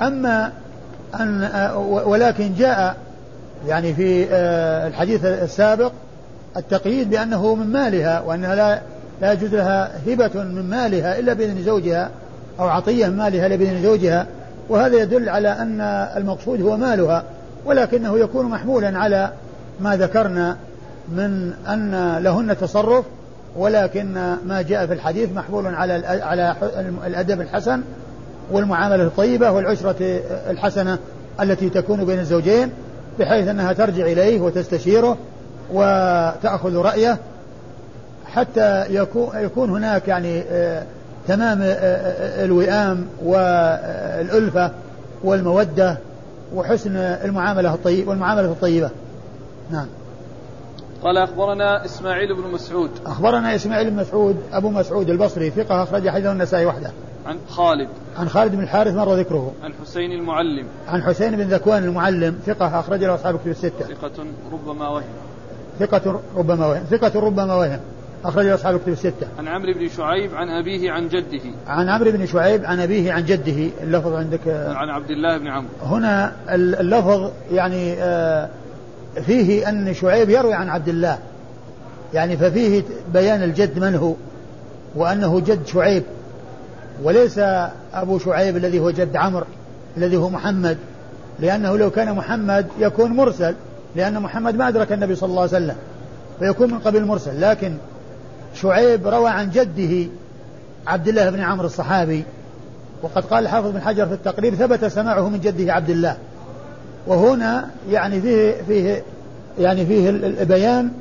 أما 0.01 0.51
أن 1.19 1.49
ولكن 2.05 2.55
جاء 2.57 2.95
يعني 3.67 3.93
في 3.93 4.27
آه، 4.31 4.87
الحديث 4.87 5.25
السابق 5.25 5.91
التقييد 6.57 7.09
بأنه 7.09 7.55
من 7.55 7.67
مالها 7.67 8.21
وأنها 8.21 8.55
لا 8.55 8.81
لا 9.21 9.33
يجوز 9.33 9.55
لها 9.55 9.91
هبة 10.07 10.43
من 10.43 10.69
مالها 10.69 11.19
إلا 11.19 11.33
بإذن 11.33 11.63
زوجها 11.63 12.09
أو 12.59 12.67
عطية 12.67 13.07
من 13.07 13.17
مالها 13.17 13.47
إلا 13.47 13.55
بإذن 13.55 13.83
زوجها. 13.83 14.25
وهذا 14.69 14.97
يدل 14.97 15.29
على 15.29 15.49
أن 15.49 15.81
المقصود 16.17 16.61
هو 16.61 16.77
مالها. 16.77 17.23
ولكنه 17.65 18.19
يكون 18.19 18.45
محمولا 18.45 18.99
على 18.99 19.31
ما 19.79 19.95
ذكرنا 19.95 20.57
من 21.09 21.53
أن 21.67 22.17
لهن 22.17 22.57
تصرف 22.57 23.05
ولكن 23.55 24.13
ما 24.45 24.61
جاء 24.61 24.85
في 24.85 24.93
الحديث 24.93 25.29
محمول 25.35 25.75
على 25.75 26.07
على 26.23 26.55
الأدب 27.07 27.41
الحسن 27.41 27.81
والمعاملة 28.51 29.03
الطيبة 29.03 29.51
والعشرة 29.51 30.21
الحسنة 30.49 30.97
التي 31.41 31.69
تكون 31.69 32.05
بين 32.05 32.19
الزوجين 32.19 32.69
بحيث 33.19 33.47
أنها 33.47 33.73
ترجع 33.73 34.05
إليه 34.05 34.41
وتستشيره 34.41 35.17
وتأخذ 35.73 36.75
رأيه. 36.75 37.17
حتى 38.25 38.85
يكون, 38.89 39.29
يكون 39.35 39.69
هناك 39.69 40.07
يعني 40.07 40.41
آه، 40.51 40.83
تمام 41.27 41.61
آه، 41.61 41.65
آه، 41.65 42.45
الوئام 42.45 43.07
والألفة 43.23 44.71
والمودة 45.23 45.97
وحسن 46.55 46.95
المعاملة 46.97 47.73
الطيبة 47.73 48.09
والمعاملة 48.09 48.45
الطيبة. 48.45 48.89
نعم. 49.71 49.87
قال 51.03 51.17
أخبرنا 51.17 51.85
إسماعيل 51.85 52.35
بن 52.35 52.51
مسعود. 52.51 52.91
أخبرنا 53.05 53.55
إسماعيل 53.55 53.89
بن 53.89 53.95
مسعود 53.95 54.35
أبو 54.53 54.69
مسعود 54.69 55.09
البصري 55.09 55.49
ثقة 55.49 55.83
أخرج 55.83 56.09
حديثه 56.09 56.31
النسائي 56.31 56.65
وحده. 56.65 56.91
عن 57.25 57.37
خالد. 57.49 57.89
عن 58.17 58.29
خالد 58.29 58.55
بن 58.55 58.63
الحارث 58.63 58.93
مر 58.93 59.15
ذكره. 59.15 59.51
عن 59.63 59.73
حسين 59.81 60.11
المعلم. 60.11 60.65
عن 60.87 61.03
حسين 61.03 61.35
بن 61.35 61.43
ذكوان 61.43 61.83
المعلم 61.83 62.39
ثقة 62.45 62.79
أخرج 62.79 63.03
له 63.03 63.15
أصحاب 63.15 63.35
الكتب 63.35 63.51
الستة. 63.51 63.85
ثقة 63.85 64.25
ربما 64.51 64.89
وهم. 64.89 65.03
ثقة 65.79 66.19
ربما 66.35 66.67
وهم. 66.67 66.83
ثقة 66.83 67.19
ربما 67.19 67.55
وهم. 67.55 67.79
أخرج 68.25 68.45
له 68.45 68.53
أصحاب 68.53 68.75
الكتب 68.75 68.91
الستة. 68.91 69.27
عن 69.39 69.47
عمرو 69.47 69.73
بن 69.73 69.89
شعيب 69.89 70.35
عن 70.35 70.49
أبيه 70.49 70.91
عن 70.91 71.07
جده. 71.07 71.41
عن 71.67 71.89
عمرو 71.89 72.11
بن 72.11 72.25
شعيب 72.25 72.65
عن 72.65 72.79
أبيه 72.79 73.11
عن 73.13 73.25
جده 73.25 73.69
اللفظ 73.83 74.13
عندك 74.13 74.47
آه، 74.47 74.73
عن 74.73 74.89
عبد 74.89 75.11
الله 75.11 75.37
بن 75.37 75.47
عمرو. 75.47 75.69
هنا 75.83 76.33
اللفظ 76.49 77.31
يعني 77.51 77.93
آه، 77.93 78.49
فيه 79.25 79.69
أن 79.69 79.93
شعيب 79.93 80.29
يروي 80.29 80.53
عن 80.53 80.69
عبد 80.69 80.87
الله. 80.87 81.17
يعني 82.13 82.37
ففيه 82.37 82.83
بيان 83.13 83.43
الجد 83.43 83.79
من 83.79 83.95
هو 83.95 84.13
وأنه 84.95 85.39
جد 85.39 85.67
شعيب 85.67 86.03
وليس 87.03 87.39
أبو 87.93 88.19
شعيب 88.19 88.57
الذي 88.57 88.79
هو 88.79 88.91
جد 88.91 89.15
عمرو 89.15 89.45
الذي 89.97 90.17
هو 90.17 90.29
محمد. 90.29 90.77
لأنه 91.39 91.77
لو 91.77 91.91
كان 91.91 92.15
محمد 92.15 92.67
يكون 92.79 93.11
مرسل 93.11 93.55
لأن 93.95 94.19
محمد 94.19 94.55
ما 94.55 94.67
أدرك 94.67 94.91
النبي 94.91 95.15
صلى 95.15 95.29
الله 95.29 95.41
عليه 95.41 95.51
وسلم 95.51 95.75
فيكون 96.39 96.71
من 96.71 96.79
قبيل 96.79 97.01
المرسل. 97.01 97.41
لكن 97.41 97.77
شعيب 98.55 99.07
روى 99.07 99.29
عن 99.29 99.49
جده 99.49 100.09
عبد 100.87 101.07
الله 101.07 101.29
بن 101.29 101.39
عمرو 101.39 101.67
الصحابي 101.67 102.23
وقد 103.01 103.25
قال 103.25 103.43
الحافظ 103.43 103.71
بن 103.71 103.81
حجر 103.81 104.05
في 104.05 104.13
التقريب 104.13 104.55
ثبت 104.55 104.85
سماعه 104.85 105.29
من 105.29 105.39
جده 105.39 105.73
عبد 105.73 105.89
الله. 105.89 106.17
وهنا 107.07 107.69
يعني 107.89 108.21
فيه 108.21 108.55
فيه 108.67 109.03
يعني 109.59 109.85
فيه 109.85 110.09
البيان 110.09 110.91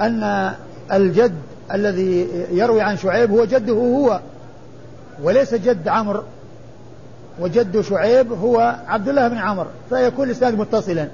أن 0.00 0.52
الجد 0.92 1.34
الذي 1.72 2.28
يروي 2.52 2.80
عن 2.80 2.96
شعيب 2.96 3.30
هو 3.30 3.44
جده 3.44 3.72
هو 3.72 4.20
وليس 5.22 5.54
جد 5.54 5.88
عمرو 5.88 6.22
وجد 7.40 7.80
شعيب 7.80 8.32
هو 8.32 8.76
عبد 8.86 9.08
الله 9.08 9.28
بن 9.28 9.36
عمرو. 9.38 9.68
فيكون 9.88 10.26
الإسناد 10.26 10.58
متصلا 10.58 11.08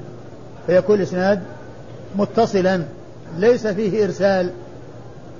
فيكون 0.66 0.96
الإسناد 0.96 1.42
متصلا 2.16 2.82
ليس 3.38 3.66
فيه 3.66 4.04
إرسال. 4.04 4.50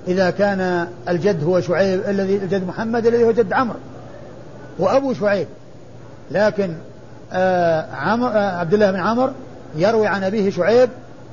إذا 0.09 0.31
كان 0.31 0.89
الجد 1.09 1.45
هو 1.45 1.61
شعيب 1.61 2.01
الذي 2.09 2.37
الجد 2.37 2.67
محمد 2.67 3.07
الذي 3.07 3.25
هو 3.25 3.33
جد 3.33 3.53
عمرو 3.53 3.79
وأبو 4.79 5.15
شعيب. 5.15 5.47
لكن 6.31 6.75
آه 7.33 7.87
عمر 7.95 8.29
آه 8.29 8.59
عبد 8.59 8.75
الله 8.75 8.91
بن 8.91 9.01
عمرو 9.01 9.33
يروي 9.77 10.07
عن 10.07 10.25
أبيه 10.25 10.51
شعيب 10.51 10.91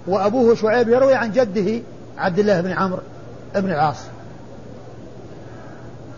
وأبوه 0.07 0.55
شعيب 0.55 0.89
يروي 0.89 1.13
عن 1.13 1.31
جده 1.31 1.81
عبد 2.17 2.39
الله 2.39 2.61
بن 2.61 2.71
عمرو 2.71 2.99
بن 3.55 3.71
العاص. 3.71 3.97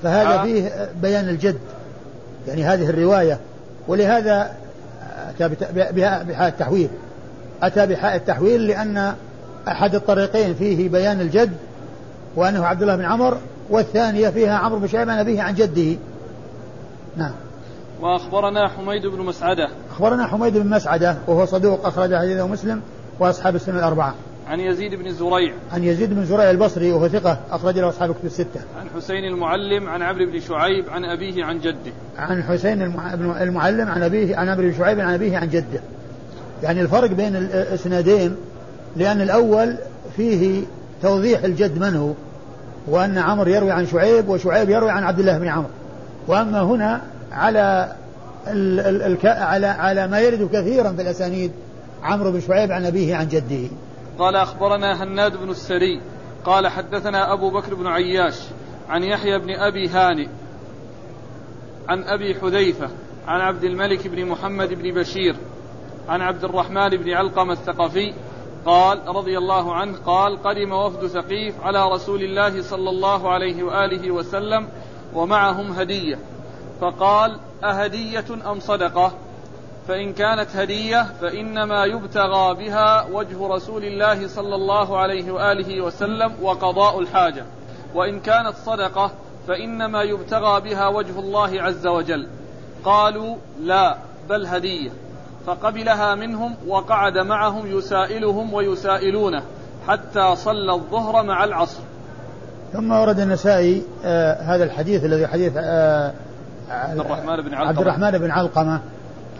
فهذا 0.03 0.33
آه. 0.33 0.43
فيه 0.43 0.89
بيان 1.01 1.29
الجد 1.29 1.59
يعني 2.47 2.63
هذه 2.63 2.89
الرواية. 2.89 3.39
ولهذا 3.87 4.51
أتى 5.39 5.55
بحاء 6.23 6.47
التحويل. 6.47 6.89
أتى 7.63 7.85
بحاء 7.85 8.15
التحويل 8.15 8.67
لأن 8.67 9.13
أحد 9.67 9.95
الطريقين 9.95 10.55
فيه 10.55 10.89
بيان 10.89 11.21
الجد 11.21 11.51
وأنه 12.35 12.65
عبد 12.65 12.81
الله 12.81 12.95
بن 12.95 13.05
عمر 13.05 13.37
والثانية 13.69 14.29
فيها 14.29 14.57
عمرو 14.57 14.79
بن 14.79 14.87
شعيب 14.87 15.09
عن 15.09 15.17
أبيه 15.17 15.41
عن 15.41 15.53
جده. 15.55 15.97
نعم. 17.17 17.31
وأخبرنا 18.01 18.67
حميد 18.67 19.07
بن 19.07 19.21
مسعدة. 19.21 19.69
أخبرنا 19.91 20.27
حميد 20.27 20.57
بن 20.57 20.69
مسعدة 20.69 21.17
وهو 21.27 21.45
صدوق 21.45 21.85
أخرج 21.85 22.15
حديثه 22.15 22.47
مسلم 22.47 22.81
وأصحاب 23.19 23.55
السنة 23.55 23.79
الأربعة. 23.79 24.15
عن 24.47 24.59
يزيد 24.59 24.95
بن 24.95 25.11
زريع 25.11 25.53
عن 25.73 25.83
يزيد 25.83 26.13
بن 26.13 26.25
زريع 26.25 26.51
البصري 26.51 26.91
وهو 26.91 27.07
ثقة 27.07 27.37
أخرج 27.51 27.79
له 27.79 27.89
أصحاب 27.89 28.09
الكتب 28.09 28.25
الستة. 28.25 28.61
عن 28.79 28.87
حسين 28.95 29.23
المعلم 29.23 29.89
عن 29.89 30.01
عمرو 30.01 30.25
بن 30.25 30.39
شعيب 30.39 30.89
عن 30.89 31.05
أبيه 31.05 31.45
عن 31.45 31.59
جده. 31.59 31.91
عن 32.17 32.43
حسين 32.43 32.81
المعلم 33.41 33.89
عن 33.89 34.03
أبيه 34.03 34.37
عن 34.37 34.49
عمرو 34.49 34.63
بن 34.63 34.77
شعيب 34.77 34.99
عن 34.99 35.13
أبيه 35.13 35.37
عن 35.37 35.49
جده. 35.49 35.81
يعني 36.63 36.81
الفرق 36.81 37.09
بين 37.11 37.35
الإسنادين 37.35 38.35
لأن 38.95 39.21
الأول 39.21 39.77
فيه 40.15 40.63
توضيح 41.03 41.43
الجد 41.43 41.79
من 41.79 41.95
هو؟ 41.95 42.13
وأن 42.87 43.17
عمرو 43.17 43.49
يروي 43.49 43.71
عن 43.71 43.87
شعيب 43.87 44.29
وشعيب 44.29 44.69
يروي 44.69 44.91
عن 44.91 45.03
عبد 45.03 45.19
الله 45.19 45.37
بن 45.37 45.47
عمرو. 45.47 45.69
وأما 46.27 46.61
هنا 46.61 47.01
على 47.31 47.95
ال 48.47 48.79
ال 48.79 49.17
على 49.27 49.67
على 49.67 50.07
ما 50.07 50.19
يرد 50.19 50.49
كثيرا 50.53 50.91
في 50.91 51.01
الأسانيد 51.01 51.51
عمرو 52.03 52.31
بن 52.31 52.41
شعيب 52.41 52.71
عن 52.71 52.85
أبيه 52.85 53.15
عن 53.15 53.27
جده. 53.27 53.69
قال 54.19 54.35
أخبرنا 54.35 55.03
هناد 55.03 55.37
بن 55.37 55.49
السري. 55.49 56.01
قال 56.45 56.67
حدثنا 56.67 57.33
أبو 57.33 57.49
بكر 57.49 57.75
بن 57.75 57.87
عياش 57.87 58.39
عن 58.89 59.03
يحيى 59.03 59.39
بن 59.39 59.49
أبي 59.49 59.89
هانئ 59.89 60.27
عن 61.89 62.03
أبي 62.03 62.35
حذيفة 62.35 62.89
عن 63.27 63.41
عبد 63.41 63.63
الملك 63.63 64.07
بن 64.07 64.25
محمد 64.25 64.73
بن 64.73 64.93
بشير 64.93 65.35
عن 66.09 66.21
عبد 66.21 66.43
الرحمن 66.43 66.89
بن 66.89 67.09
علقمة 67.09 67.53
الثقفي 67.53 68.13
قال 68.65 69.07
رضي 69.07 69.37
الله 69.37 69.73
عنه 69.73 69.97
قال 70.05 70.43
قدم 70.43 70.71
وفد 70.71 71.07
ثقيف 71.07 71.61
على 71.61 71.89
رسول 71.91 72.23
الله 72.23 72.61
صلى 72.61 72.89
الله 72.89 73.29
عليه 73.29 73.63
وآله 73.63 74.11
وسلم 74.11 74.67
ومعهم 75.13 75.71
هدية. 75.71 76.19
فقال 76.81 77.39
أهدية 77.63 78.25
أم 78.51 78.59
صدقة؟ 78.59 79.11
فإن 79.87 80.13
كانت 80.13 80.55
هدية 80.55 81.03
فإنما 81.21 81.85
يبتغى 81.85 82.53
بها 82.53 83.07
وجه 83.11 83.47
رسول 83.47 83.83
الله 83.83 84.27
صلى 84.27 84.55
الله 84.55 84.97
عليه 84.97 85.31
وآله 85.31 85.81
وسلم 85.81 86.33
وقضاء 86.41 86.99
الحاجة. 86.99 87.45
وإن 87.95 88.19
كانت 88.19 88.55
صدقة 88.55 89.11
فإنما 89.47 90.03
يبتغى 90.03 90.61
بها 90.61 90.87
وجه 90.87 91.19
الله 91.19 91.61
عز 91.61 91.87
وجل. 91.87 92.27
قالوا 92.85 93.35
لا 93.61 93.97
بل 94.29 94.45
هدية. 94.45 94.91
فقبلها 95.47 96.15
منهم 96.15 96.55
وقعد 96.67 97.17
معهم 97.17 97.77
يسائلهم 97.77 98.53
ويسائلونه 98.53 99.41
حتى 99.87 100.35
صلى 100.35 100.73
الظهر 100.73 101.23
مع 101.23 101.43
العصر. 101.43 101.79
ثم 102.73 102.91
ورد 102.91 103.19
النسائي 103.19 103.83
آه 104.05 104.41
هذا 104.41 104.63
الحديث 104.63 105.05
الذي 105.05 105.27
حديث 105.27 105.53
آه 105.57 106.13
عبد 106.69 106.99
الرحمن 106.99 107.41
بن 107.41 107.53
علقمة. 107.53 107.69
عبد 107.69 107.79
الرحمن 107.79 108.11
بن 108.11 108.31
علقمة. 108.31 108.79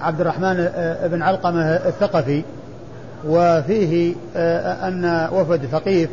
عبد 0.02 0.22
الرحمن 0.22 0.72
آه، 0.76 1.08
بن 1.08 1.22
علقمة 1.22 1.62
الثقفي. 1.62 2.44
وفيه 3.28 4.16
آه، 4.36 4.88
أن 4.88 5.30
وفد 5.32 5.66
ثقيف 5.66 6.10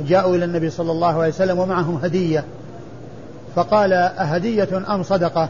جاءوا 0.00 0.36
إلى 0.36 0.44
النبي 0.44 0.70
صلى 0.70 0.92
الله 0.92 1.18
عليه 1.18 1.28
وسلم 1.28 1.58
ومعهم 1.58 2.00
هدية. 2.02 2.44
فقال 3.56 3.92
أهدية 3.92 4.68
أم 4.94 5.02
صدقة؟ 5.02 5.48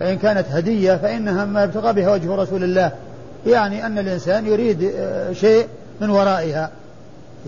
فإن 0.00 0.18
كانت 0.18 0.46
هدية 0.50 0.96
فإنها 0.96 1.44
ما 1.44 1.64
يبتغى 1.64 1.92
بها 1.92 2.12
وجه 2.12 2.34
رسول 2.34 2.64
الله. 2.64 2.92
يعني 3.46 3.86
أن 3.86 3.98
الإنسان 3.98 4.46
يريد 4.46 4.92
آه، 4.96 5.32
شيء 5.32 5.66
من 6.00 6.10
ورائها. 6.10 6.70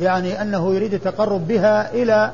يعني 0.00 0.42
أنه 0.42 0.74
يريد 0.74 0.94
التقرب 0.94 1.48
بها 1.48 1.92
إلى 1.92 2.30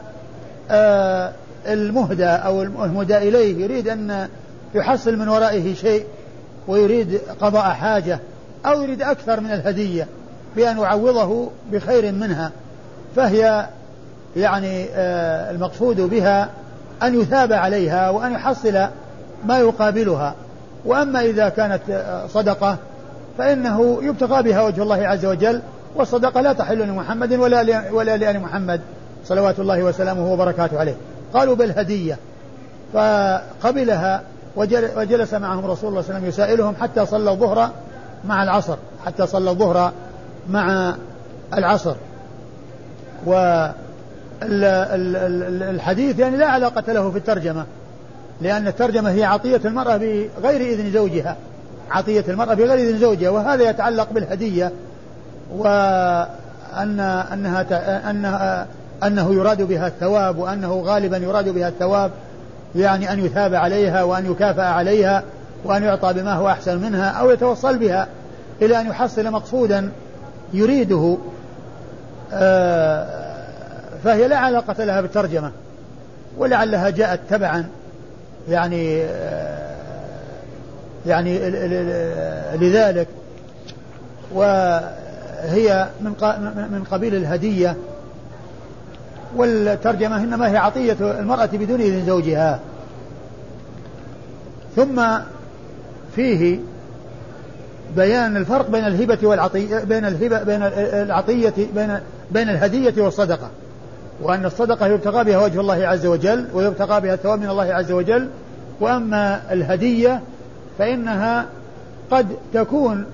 المهدى 1.67 2.27
أو 2.27 2.63
المهدى 2.63 3.17
إليه. 3.17 3.65
يريد 3.65 3.89
أن 3.89 4.29
يحصل 4.75 5.17
من 5.17 5.29
ورائه 5.29 5.75
شيء 5.75 6.05
ويريد 6.69 7.21
قضاء 7.41 7.63
حاجة 7.63 8.21
أو 8.67 8.83
يريد 8.83 9.03
أكثر 9.03 9.41
من 9.41 9.51
الهدية 9.51 10.07
بأن 10.57 10.79
يعوضه 10.79 11.51
بخير 11.73 12.13
منها. 12.13 12.51
فهي 13.17 13.67
يعني 14.37 14.87
آه، 14.95 15.51
المقصود 15.51 16.01
بها 16.01 16.49
أن 17.03 17.21
يثاب 17.21 17.53
عليها 17.53 18.11
وأن 18.11 18.33
يحصل 18.33 18.87
ما 19.45 19.59
يقابلها. 19.59 20.35
وأما 20.85 21.21
إذا 21.21 21.49
كانت 21.49 21.83
صدقة 22.29 22.77
فإنه 23.39 23.99
يبتغى 24.03 24.43
بها 24.43 24.63
وجه 24.63 24.83
الله 24.83 25.07
عز 25.07 25.27
وجل 25.27 25.63
والصدقة 25.95 26.41
لا 26.41 26.53
تحل 26.53 26.79
لمحمد 26.79 27.33
ولا 27.33 27.91
ولا 27.93 28.17
لآل 28.17 28.41
محمد 28.41 28.81
صلوات 29.25 29.61
الله 29.61 29.83
وسلامه 29.83 30.33
وبركاته 30.33 30.79
عليه. 30.81 30.95
قالوا 31.35 31.57
بالهدية 31.57 32.19
فقبلها 32.93 34.23
وجلس 34.97 35.35
معهم 35.35 35.67
رسول 35.67 35.67
الله 35.67 35.77
صلى 35.77 35.89
الله 35.89 35.99
عليه 35.99 35.99
وسلم 35.99 36.25
يسائلهم 36.29 36.75
حتى 36.81 37.07
صلى 37.07 37.31
الظهر 37.31 37.71
مع 38.25 38.43
العصر 38.43 38.77
حتى 39.07 39.27
صلى 39.27 39.51
الظهر 39.51 39.93
مع 40.51 40.95
العصر. 41.55 41.95
والحديث 44.43 46.19
يعني 46.19 46.37
لا 46.37 46.47
علاقة 46.47 46.93
له 46.93 47.11
في 47.11 47.19
الترجمة. 47.19 47.65
لأن 48.41 48.67
الترجمة 48.67 49.11
هي 49.11 49.25
عطية 49.25 49.61
المرأة 49.65 49.97
بغير 49.97 50.61
إذن 50.61 50.93
زوجها. 50.93 51.37
عطية 51.91 52.25
المرأة 52.29 52.55
بغير 52.55 52.75
إذن 52.75 52.99
زوجها. 52.99 53.31
وهذا 53.31 53.71
يتعلق 53.71 54.13
بالهدية 54.13 54.73
وأن 55.57 57.01
أنها 57.33 57.67
أنها 58.11 58.67
أنه 59.05 59.35
يراد 59.35 59.63
بها 59.63 59.87
الثواب 59.87 60.39
وأنه 60.39 60.83
غالبا 60.85 61.17
يراد 61.17 61.49
بها 61.49 61.69
الثواب. 61.69 62.11
يعني 62.75 63.13
أن 63.13 63.25
يثاب 63.25 63.55
عليها 63.55 64.03
وأن 64.03 64.31
يكافأ 64.31 64.63
عليها 64.63 65.23
وأن 65.65 65.83
يعطى 65.83 66.13
بما 66.13 66.33
هو 66.33 66.49
أحسن 66.49 66.79
منها 66.79 67.11
أو 67.11 67.31
يتوصل 67.31 67.79
بها 67.79 68.09
إلى 68.63 68.81
أن 68.81 68.87
يحصل 68.87 69.31
مقصودا 69.31 69.91
يريده. 70.53 71.17
آه، 72.33 73.07
فهي 74.05 74.29
لا 74.29 74.37
علاقة 74.37 74.85
لها 74.85 75.01
بالترجمة 75.01 75.53
ولعلها 76.39 76.91
جاءت 76.91 77.21
تبعا. 77.31 77.65
يعني 78.49 79.03
آه، 79.03 79.77
يعني 81.07 81.39
لذلك 82.55 83.09
وهي 84.35 85.89
من 86.01 86.13
من 86.73 86.85
قبيل 86.91 87.15
الهدية 87.15 87.77
والترجمة 89.37 90.17
إنما 90.17 90.51
هي 90.51 90.57
عطية 90.57 90.97
المرأة 91.01 91.49
بدون 91.53 91.81
إذن 91.81 92.07
زوجها. 92.07 92.61
ثم 94.77 95.03
فيه 96.17 96.59
بيان 97.97 98.37
الفرق 98.37 98.71
بين 98.71 98.85
الهبة 98.87 99.19
والعطية 99.23 99.79
بين 99.79 100.05
الهبة 100.05 100.43
بين 100.43 100.63
العطية 100.63 101.55
بين 101.75 102.01
بين 102.31 102.49
الهدية 102.49 103.03
والصدقة. 103.03 103.51
وأن 104.23 104.45
الصدقة 104.45 104.87
يبتغى 104.87 105.25
بها 105.25 105.45
وجه 105.45 105.61
الله 105.61 105.87
عز 105.87 106.07
وجل 106.07 106.47
ويبتغى 106.55 107.01
بها 107.01 107.15
الثواب 107.15 107.41
من 107.41 107.51
الله 107.51 107.75
عز 107.75 107.93
وجل. 107.93 108.29
وأما 108.81 109.41
الهدية 109.53 110.21
فإنها 110.79 111.47
قد 112.11 112.27
تكون 112.55 113.07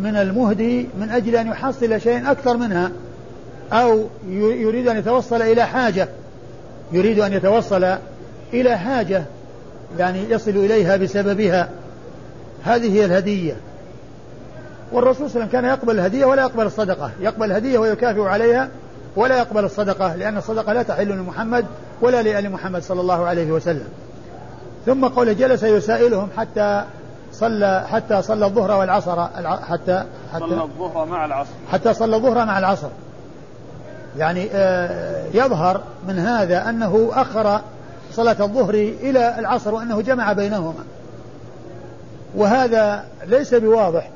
من 0.00 0.16
المهدي 0.16 0.88
من 1.00 1.10
أجل 1.10 1.36
أن 1.36 1.46
يحصل 1.46 2.00
شيئا 2.00 2.30
أكثر 2.30 2.56
منها 2.56 2.90
أو 3.72 4.04
يريد 4.28 4.88
أن 4.88 4.96
يتوصل 4.96 5.42
إلى 5.42 5.66
حاجة 5.66 6.08
يريد 6.92 7.20
أن 7.20 7.32
يتوصل 7.32 7.96
إلى 8.52 8.78
حاجة 8.78 9.24
يعني 9.98 10.30
يصل 10.30 10.50
إليها 10.50 10.96
بسببها. 10.96 11.68
هذه 12.64 12.92
هي 12.92 13.04
الهدية. 13.04 13.56
والرسول 14.92 15.30
صلى 15.30 15.42
الله 15.42 15.48
عليه 15.48 15.48
وسلم 15.48 15.60
كان 15.60 15.64
يقبل 15.64 15.94
الهدية 15.94 16.24
ولا 16.24 16.42
يقبل 16.42 16.66
الصدقة. 16.66 17.10
يقبل 17.20 17.46
الهدية 17.46 17.78
ويكافئ 17.78 18.22
عليها 18.22 18.68
ولا 19.16 19.38
يقبل 19.38 19.64
الصدقة 19.64 20.14
لأن 20.14 20.36
الصدقة 20.36 20.72
لا 20.72 20.82
تحل 20.82 21.08
لمحمد 21.08 21.66
ولا 22.00 22.22
لآل 22.22 22.52
محمد 22.52 22.82
صلى 22.82 23.00
الله 23.00 23.26
عليه 23.26 23.52
وسلم. 23.52 23.88
ثم 24.86 25.04
قوله 25.04 25.32
جلس 25.32 25.62
يسائلهم 25.62 26.28
حتى 26.36 26.84
صلى 27.32 27.86
حتى 27.90 28.22
صلى 28.22 28.46
الظهر 28.46 28.70
والعصر 28.70 29.26
حتى 29.62 30.04
حتى 30.32 30.40
صلى 30.40 30.62
الظهر 30.62 31.06
مع 31.06 31.24
العصر. 31.24 31.50
حتى 31.72 31.94
صلى 31.94 32.16
الظهر 32.16 32.44
مع 32.44 32.58
العصر. 32.58 32.88
يعني 34.18 34.48
آه، 34.52 35.24
يظهر 35.34 35.80
من 36.08 36.18
هذا 36.18 36.68
أنه 36.68 37.10
أخر 37.12 37.60
صلاة 38.12 38.36
الظهر 38.40 38.74
إلى 38.74 39.38
العصر 39.38 39.74
وأنه 39.74 40.00
جمع 40.00 40.32
بينهما. 40.32 40.84
وهذا 42.36 43.04
ليس 43.26 43.54
بواضح 43.54 44.10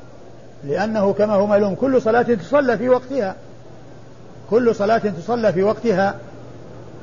لأنه 0.63 1.13
كما 1.13 1.33
هو 1.33 1.47
معلوم 1.47 1.75
كل 1.75 2.01
صلاة 2.01 2.21
تصلى 2.21 2.77
في 2.77 2.89
وقتها. 2.89 3.35
كل 4.51 4.75
صلاة 4.75 4.97
تصلى 4.97 5.53
في 5.53 5.63
وقتها 5.63 6.15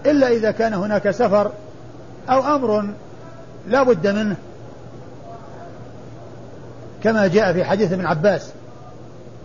إلا 0.07 0.29
إذا 0.29 0.51
كان 0.51 0.75
هناك 0.75 1.11
سفر 1.11 1.51
أو 2.31 2.57
أمر 2.57 2.91
لا 3.69 3.83
بد 3.83 4.07
منه. 4.07 4.37
كما 7.03 7.27
جاء 7.27 7.53
في 7.53 7.65
حديث 7.65 7.93
ابن 7.93 8.07
عباس. 8.07 8.51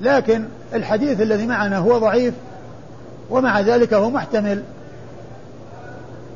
لكن 0.01 0.45
الحديث 0.73 1.21
الذي 1.21 1.47
معنا 1.47 1.77
هو 1.77 1.97
ضعيف 1.97 2.33
ومع 3.29 3.59
ذلك 3.59 3.93
هو 3.93 4.09
محتمل. 4.09 4.63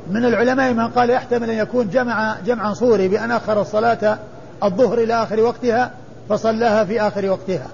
من 0.10 0.26
العلماء 0.26 0.74
من 0.74 0.88
قال 0.88 1.10
يحتمل 1.10 1.50
أن 1.50 1.58
يكون 1.58 1.90
جمع 1.90 2.38
جمعا 2.46 2.74
صوري 2.74 3.08
بأن 3.08 3.32
أخر 3.32 3.62
الصلاة 3.62 4.18
الظهر 4.64 4.98
إلى 4.98 5.24
آخر 5.24 5.40
وقتها 5.40 5.92
فصلاها 6.30 6.84
في 6.84 7.02
آخر 7.02 7.30
وقتها. 7.30 7.68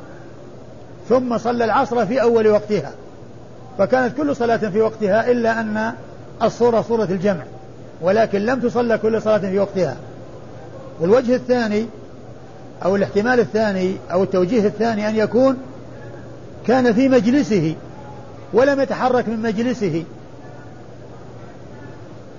ثم 1.09 1.37
صلى 1.37 1.65
العصر 1.65 2.05
في 2.05 2.21
أول 2.21 2.47
وقتها. 2.47 2.91
فكانت 3.77 4.17
كل 4.17 4.35
صلاة 4.35 4.57
في 4.57 4.81
وقتها 4.81 5.31
إلا 5.31 5.59
أن 5.59 5.93
الصورة 6.43 6.81
صورة 6.81 7.03
الجمع 7.03 7.43
ولكن 8.01 8.39
لم 8.39 8.59
تصلى 8.59 8.97
كل 8.97 9.21
صلاة 9.21 9.37
في 9.37 9.59
وقتها. 9.59 9.95
والوجه 10.99 11.35
الثاني 11.35 11.87
أو 12.85 12.95
الاحتمال 12.95 13.39
الثاني 13.39 13.97
أو 14.11 14.23
التوجيه 14.23 14.67
الثاني 14.67 15.09
أن 15.09 15.15
يكون 15.15 15.57
كان 16.67 16.93
في 16.93 17.09
مجلسه 17.09 17.75
ولم 18.53 18.81
يتحرك 18.81 19.29
من 19.29 19.41
مجلسه 19.41 20.03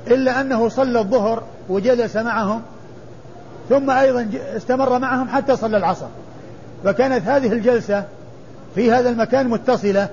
إلا 0.06 0.40
أنه 0.40 0.68
صلى 0.68 1.00
الظهر 1.00 1.42
وجلس 1.68 2.16
معهم 2.16 2.62
ثم 3.68 3.90
أيضا 3.90 4.28
استمر 4.56 4.98
معهم 4.98 5.28
حتى 5.28 5.56
صلى 5.56 5.76
العصر. 5.76 6.06
فكانت 6.84 7.28
هذه 7.28 7.52
الجلسة 7.52 8.04
في 8.74 8.92
هذا 8.92 9.10
المكان 9.10 9.48
متصلة 9.48 10.08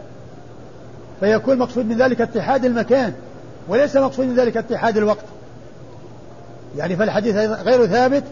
فيكون 1.22 1.58
مقصود 1.58 1.86
من 1.86 1.98
ذلك 1.98 2.22
اتحاد 2.22 2.66
المكان 2.66 3.14
وليس 3.68 3.96
مقصود 3.96 4.26
من 4.26 4.36
ذلك 4.36 4.58
اتحاد 4.58 4.98
الوقت. 4.98 5.26
يعني 6.78 6.96
فالحديث 6.96 7.36
غير 7.36 7.88
ثابت 7.88 8.24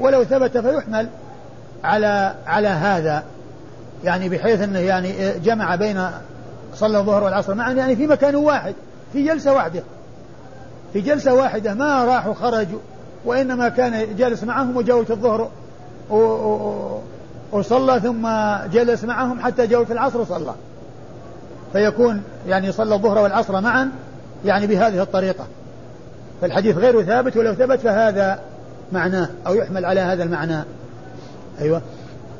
ولو 0.00 0.24
ثبت 0.24 0.58
فيحمل 0.58 1.08
على 1.84 2.34
على 2.46 2.68
هذا. 2.68 3.22
يعني 4.04 4.28
بحيث 4.28 4.60
إنه 4.60 4.78
يعني 4.78 5.38
جمع 5.38 5.74
بين 5.74 6.06
صلى 6.74 6.98
الظهر 6.98 7.24
والعصر 7.24 7.54
معا 7.54 7.72
يعني 7.72 7.96
في 7.96 8.06
مكان 8.06 8.36
واحد 8.36 8.74
في 9.12 9.24
جلسة 9.24 9.52
واحدة. 9.52 9.82
في 10.92 11.00
جلسة 11.00 11.34
واحدة 11.34 11.74
ما 11.74 12.04
راحوا 12.04 12.34
خرجوا 12.34 12.80
وإنما 13.24 13.68
كان 13.68 14.16
جالس 14.16 14.44
معهم 14.44 14.76
وجاءوا 14.76 15.04
الظهر 15.10 15.50
وصلى 17.52 18.00
ثم 18.00 18.28
جلس 18.72 19.04
معهم 19.04 19.40
حتى 19.40 19.68
في 19.68 19.92
العصر 19.92 20.20
وصلى. 20.20 20.54
فيكون 21.74 22.22
يعني 22.48 22.72
صلى 22.72 22.94
الظهر 22.94 23.18
والعصر 23.18 23.60
معا 23.60 23.90
يعني 24.44 24.66
بهذه 24.66 25.02
الطريقة. 25.02 25.46
فالحديث 26.40 26.76
غير 26.76 27.02
ثابت 27.02 27.36
ولو 27.36 27.54
ثبت 27.54 27.80
فهذا 27.80 28.40
معناه 28.92 29.28
أو 29.46 29.54
يحمل 29.54 29.84
على 29.84 30.00
هذا 30.00 30.22
المعنى. 30.24 30.64
أيوة. 31.60 31.82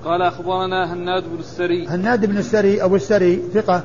قال 0.04 0.22
أخبرنا 0.22 0.92
هناد 0.92 1.22
بن 1.22 1.38
السري. 1.38 1.86
هناد 1.86 2.26
بن 2.26 2.38
السري 2.38 2.82
أبو 2.84 2.96
السري 2.96 3.42
ثقة 3.54 3.82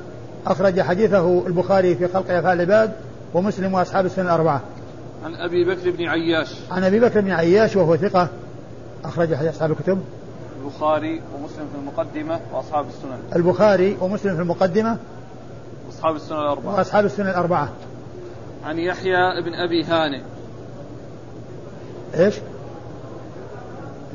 أخرج 0.48 0.82
حديثه 0.82 1.48
البخاري 1.48 1.96
في 1.96 2.08
خلق 2.08 2.32
أفعال 2.32 2.62
العباد 2.62 2.92
ومسلم 3.34 3.74
وأصحاب 3.74 4.06
السنة 4.06 4.26
الأربعة. 4.26 4.62
عن 5.26 5.36
أبي 5.36 5.66
بكر 5.66 5.92
بن 5.92 6.08
عياش. 6.08 6.56
عن 6.72 6.84
أبي 6.84 7.00
بكر 7.00 7.22
بن 7.22 7.32
عياش 7.32 7.76
وهو 7.76 7.98
ثقة 7.98 8.28
أخرج 9.06 9.36
حديث 9.36 9.50
أصحاب 9.50 9.72
الكتب. 9.72 10.00
البخاري 10.64 11.22
ومسلم 11.36 11.68
في 11.74 11.80
المقدمة 11.80 12.40
وأصحاب 12.54 12.86
السنن. 12.88 13.20
البخاري 13.36 13.98
ومسلم 14.02 14.36
في 14.36 14.42
المقدمة 14.42 14.98
وأصحاب 16.00 16.16
السنن 16.16 16.40
الأربعة. 16.40 16.76
وأصحاب 16.76 17.06
السنن 17.06 17.28
الأربعة. 17.28 17.70
عن 18.66 18.80
يحيى 18.80 19.42
بن 19.46 19.54
أبي 19.54 19.84
هانئ. 19.84 20.22
إيش؟ 22.16 22.36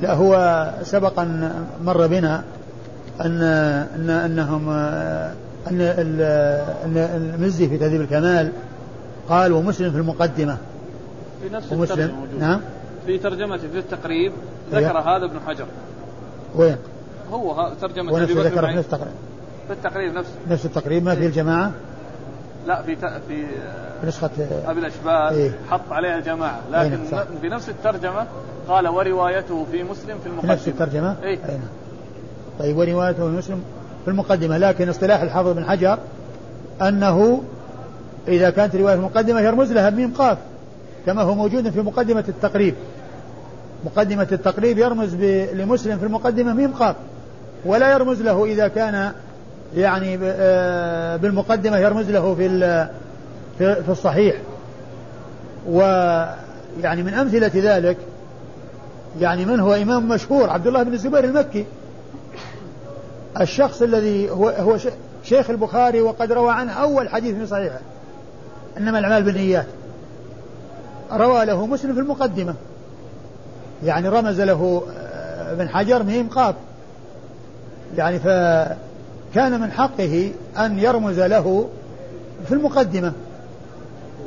لا 0.03 0.15
هو 0.15 0.71
سبق 0.83 1.21
أن 1.21 1.67
مر 1.85 2.07
بنا 2.07 2.45
أن 3.21 3.43
أن 3.95 4.11
أنهم 4.11 4.69
أن 5.71 5.81
أن 6.85 6.97
المزي 7.35 7.69
في 7.69 7.79
تهذيب 7.79 8.01
الكمال 8.01 8.53
قال 9.29 9.53
ومسلم 9.53 9.91
في 9.91 9.97
المقدمة. 9.97 10.57
في 11.43 11.55
نفس 11.55 11.73
ومسلم. 11.73 12.27
نعم. 12.39 12.61
في 13.07 13.19
ترجمته 13.19 13.69
في 13.69 13.79
التقريب 13.79 14.33
ذكر 14.73 14.99
هذا 14.99 15.25
ابن 15.25 15.41
حجر. 15.47 15.67
وين؟ 16.57 16.77
هو 17.33 17.73
ترجمة 17.81 18.13
ونفسه 18.13 18.43
ذكر 18.43 18.67
في 18.67 18.79
التقريب. 18.79 19.15
في 19.67 19.73
التقريب 19.73 20.15
نفسه 20.15 20.33
نفس 20.51 20.67
التقريب 20.67 21.05
ما 21.05 21.15
في 21.15 21.27
الجماعة؟ 21.27 21.73
لا 22.67 22.83
في 22.83 22.95
ت... 22.95 23.05
في 23.29 23.45
نسخة 24.05 24.31
أبي 24.67 24.81
الأشبال 24.81 25.11
إيه؟ 25.11 25.53
حط 25.71 25.93
عليها 25.93 26.19
الجماعة 26.19 26.61
لكن 26.73 26.99
في 27.41 27.49
نفس 27.49 27.69
الترجمة 27.69 28.27
قال 28.69 28.89
وروايته 28.89 29.67
في 29.73 29.83
مسلم 29.83 30.19
في 30.19 30.27
المقدمة 30.27 30.41
في 30.41 30.47
نفس 30.47 30.69
الترجمة؟ 30.69 31.17
إيه؟ 31.23 31.39
أين؟ 31.49 31.61
طيب 32.59 32.77
وروايته 32.77 33.31
في 33.31 33.37
مسلم 33.37 33.63
في 34.05 34.11
المقدمة 34.11 34.59
لكن 34.59 34.89
اصطلاح 34.89 35.23
الحافظ 35.23 35.49
بن 35.49 35.65
حجر 35.65 35.99
أنه 36.83 37.43
إذا 38.29 38.51
كانت 38.51 38.77
رواية 38.77 38.95
المقدمة 38.95 39.41
يرمز 39.41 39.73
لها 39.73 39.91
بميم 39.91 40.13
قاف 40.13 40.39
كما 41.07 41.23
هو 41.23 41.35
موجود 41.35 41.71
في 41.71 41.81
مقدمة 41.81 42.25
التقريب 42.29 42.75
مقدمة 43.85 44.29
التقريب 44.33 44.79
يرمز 44.79 45.15
لمسلم 45.55 45.99
في 45.99 46.05
المقدمة 46.05 46.53
ميم 46.55 46.73
قاف 46.73 46.97
ولا 47.65 47.93
يرمز 47.93 48.23
له 48.23 48.45
إذا 48.45 48.69
كان 48.69 49.13
يعني 49.77 50.19
آه، 50.23 51.17
بالمقدمة 51.17 51.79
يرمز 51.79 52.11
له 52.11 52.35
في 52.35 52.89
في 53.59 53.89
الصحيح. 53.89 54.37
ويعني 55.69 57.03
من 57.03 57.15
أمثلة 57.15 57.51
ذلك 57.55 57.97
يعني 59.21 59.45
من 59.45 59.61
هو 59.61 59.75
إمام 59.75 60.09
مشهور 60.09 60.51
عبد 60.51 60.67
الله 60.67 60.83
بن 60.83 60.93
الزبير 60.93 61.25
المكي. 61.25 61.67
الشخص 63.41 63.83
الذي 63.83 64.31
هو 64.31 64.49
هو 64.49 64.79
شيخ 65.25 65.51
البخاري 65.51 66.01
وقد 66.01 66.33
روى 66.33 66.53
عنه 66.53 66.73
أول 66.73 67.09
حديث 67.09 67.37
في 67.37 67.47
صحيحه 67.47 67.79
إنما 68.79 68.99
الأعمال 68.99 69.23
بالنيات. 69.23 69.67
روى 71.13 71.45
له 71.45 71.67
مسلم 71.67 71.95
في 71.95 72.01
المقدمة. 72.01 72.55
يعني 73.85 74.09
رمز 74.09 74.41
له 74.41 74.83
آه، 74.97 75.53
ابن 75.53 75.69
حجر 75.69 76.03
ميم 76.03 76.29
قاف 76.29 76.55
يعني 77.97 78.19
فكان 79.35 79.61
من 79.61 79.73
حقه 79.73 80.33
أن 80.59 80.79
يرمز 80.79 81.21
له 81.21 81.69
في 82.47 82.53
المقدمة. 82.55 83.13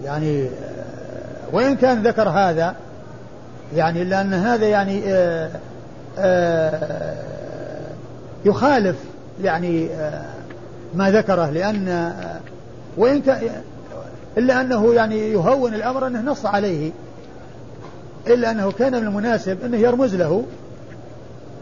يعني 0.04 0.46
آه، 0.46 0.50
وإن 1.54 1.76
كان 1.76 2.08
ذكر 2.08 2.30
هذا 2.30 2.76
يعني 3.76 4.02
إلا 4.02 4.22
أن 4.22 4.34
هذا 4.34 4.66
يعني 4.66 5.02
آه، 6.20 7.16
يخالف 8.46 8.96
يعني 9.42 9.90
ما 10.96 11.12
ذكره 11.12 11.50
لأن 11.50 12.14
وإن 12.98 13.22
كان 13.22 13.42
إلا 14.38 14.62
أنه 14.62 14.94
يعني 14.94 15.32
يهون 15.32 15.74
الأمر 15.74 16.08
أنه 16.08 16.22
نص 16.22 16.46
عليه. 16.46 16.92
إلا 18.28 18.52
أنه 18.52 18.72
كان 18.72 18.92
من 18.92 19.08
المناسب 19.08 19.66
أنه 19.66 19.78
يرمز 19.78 20.16
له 20.16 20.44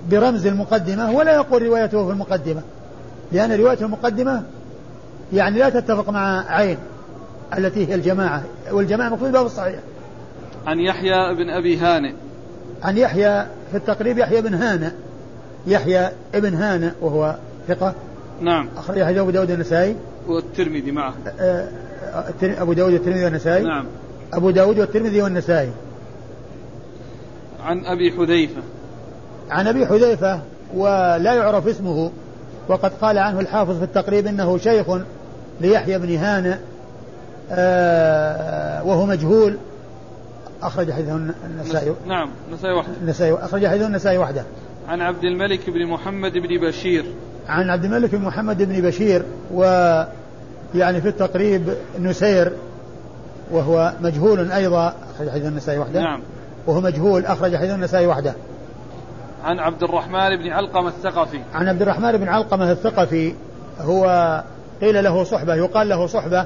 برمز 0.10 0.48
المقدمة 0.48 1.12
ولا 1.12 1.36
يقول 1.36 1.62
روايته 1.62 2.06
في 2.06 2.12
المقدمة. 2.12 2.62
لأن 3.32 3.52
رواية 3.52 3.78
المقدمة 3.82 4.44
يعني 5.34 5.60
لا 5.60 5.70
تتفق 5.70 6.10
مع 6.10 6.44
عين 6.48 6.78
التي 7.58 7.88
هي 7.88 7.96
الجماعة 7.96 8.44
والجماعة 8.72 9.10
مقصود 9.10 9.32
باب 9.32 9.46
الصحيح. 9.46 9.80
عن 10.68 10.80
يحيى 10.80 11.36
بن 11.36 11.50
أبي 11.50 11.78
هانئ. 11.78 12.14
عن 12.84 12.98
يحيى 12.98 13.46
في 13.72 13.78
التقريب 13.78 14.18
يحيى 14.18 14.42
بن 14.42 14.54
هانئ. 14.54 14.90
يحيى 15.68 16.10
ابن 16.36 16.54
هانئ 16.54 16.90
وهو 17.02 17.36
ثقة. 17.68 17.94
نعم. 18.42 18.70
أخرج 18.78 19.04
حديث 19.04 19.18
أبو 19.18 19.30
داود 19.30 19.52
النسائي 19.52 19.96
والترمذي 20.28 20.92
معه. 20.92 21.14
آه، 21.40 21.68
أبو 22.44 22.74
داود 22.74 22.94
والترمذي 22.94 23.26
والنسائي. 23.26 23.64
نعم. 23.64 23.86
أبو 24.34 24.50
داود 24.50 24.80
والترمذي 24.80 25.22
والنسائي. 25.22 25.72
عن 27.64 27.86
أبي 27.86 28.12
حذيفة. 28.12 28.62
عن 29.50 29.68
أبي 29.68 29.86
حذيفة 29.88 30.40
ولا 30.76 31.34
يعرف 31.34 31.68
اسمه. 31.68 32.12
وقد 32.68 32.92
قال 33.02 33.18
عنه 33.18 33.40
الحافظ 33.40 33.78
في 33.78 33.84
التقريب 33.84 34.28
إنه 34.28 34.58
شيخ 34.58 34.86
ليحيى 35.62 36.00
بن 36.00 36.16
هانئ 36.16 36.56
آه 37.52 38.84
وهو 38.84 39.06
مجهول. 39.06 39.58
أخرج 40.62 40.92
حديثه 40.92 41.16
النسائي 41.46 41.94
نعم 42.08 42.30
النسائي 42.50 42.74
وحده. 42.74 42.94
النسائي 43.02 43.34
أخرج 43.34 43.68
حديثه 43.68 43.88
النسائي 43.88 44.18
وحده. 44.18 44.44
عن 44.88 45.02
عبد 45.02 45.24
الملك 45.24 45.70
بن 45.70 45.86
محمد 45.86 46.34
بن 46.34 46.68
بشير. 46.68 47.06
عن 47.48 47.70
عبد 47.70 47.86
الملك 47.86 48.16
بن 48.16 48.22
محمد 48.22 48.64
بن 48.64 48.82
بشير 48.82 49.24
و 49.54 49.64
يعني 50.76 51.02
في 51.02 51.08
التقريب 51.08 51.74
نسير 52.00 52.52
وهو 53.52 53.94
مجهول 54.02 54.52
أيضا. 54.52 54.94
أخرج 55.16 55.30
حديث 55.30 55.46
النسائي 55.46 55.80
وحده. 55.80 56.00
نعم. 56.00 56.22
وهو 56.68 56.82
مجهول 56.82 57.26
أخرج 57.26 57.56
حديث 57.56 57.72
النسائي 57.72 58.08
وحده. 58.08 58.34
عن 59.46 59.60
عبد 59.60 59.84
الرحمن 59.84 60.38
بن 60.38 60.52
علقمة 60.52 60.88
الثقفي. 60.88 61.40
عن 61.54 61.68
عبد 61.68 61.82
الرحمن 61.82 62.18
بن 62.18 62.28
علقمة 62.28 62.72
الثقفي 62.72 63.34
هو 63.80 64.44
قيل 64.82 65.04
له 65.04 65.24
صحبة 65.24 65.56
يقال 65.56 65.90
له 65.90 66.08
صحبة 66.08 66.46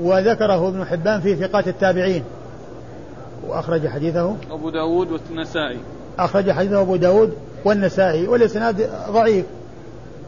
وذكره 0.00 0.68
ابن 0.68 0.84
حبان 0.84 1.20
في 1.20 1.36
ثقات 1.36 1.68
التابعين. 1.68 2.24
وأخرج 3.46 3.88
حديثه. 3.88 4.36
أبو 4.50 4.70
داود 4.70 5.10
والنسائي. 5.10 5.78
أخرج 6.18 6.50
حديثه 6.50 6.80
أبو 6.80 6.96
داود 6.96 7.34
والنسائي 7.64 8.26
والإسناد 8.26 8.90
ضعيف. 9.10 9.46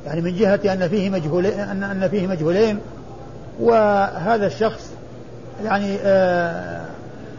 يعني 0.06 0.20
من 0.20 0.36
جهة 0.36 0.60
أن 0.72 0.88
فيه 0.88 1.10
مجهولين 1.10 1.60
أن 1.60 1.82
أن 1.82 2.08
فيه 2.08 2.26
مجهولين. 2.26 2.78
وهذا 3.60 4.46
الشخص 4.46 4.90
يعني 5.64 5.96
آه، 6.02 6.84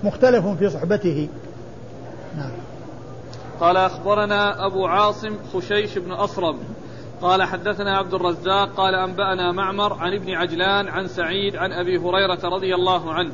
مختلف 0.03 0.47
في 0.47 0.69
صحبته. 0.69 1.27
نعم. 2.37 2.66
قال 3.59 3.77
أخبرنا 3.77 4.65
أبو 4.65 4.85
عاصم 4.85 5.35
خشيش 5.53 5.97
بن 5.97 6.11
أصرم. 6.11 6.57
قال 7.21 7.43
حدثنا 7.43 7.97
عبد 7.97 8.13
الرزاق 8.13 8.69
قال 8.77 8.95
أنبأنا 8.95 9.51
معمر 9.51 9.93
عن 9.93 10.13
ابن 10.13 10.33
عجلان 10.33 10.87
عن 10.87 11.07
سعيد 11.07 11.55
عن 11.55 11.71
أبي 11.71 11.97
هريرة 11.97 12.39
رضي 12.43 12.75
الله 12.75 13.13
عنه 13.13 13.31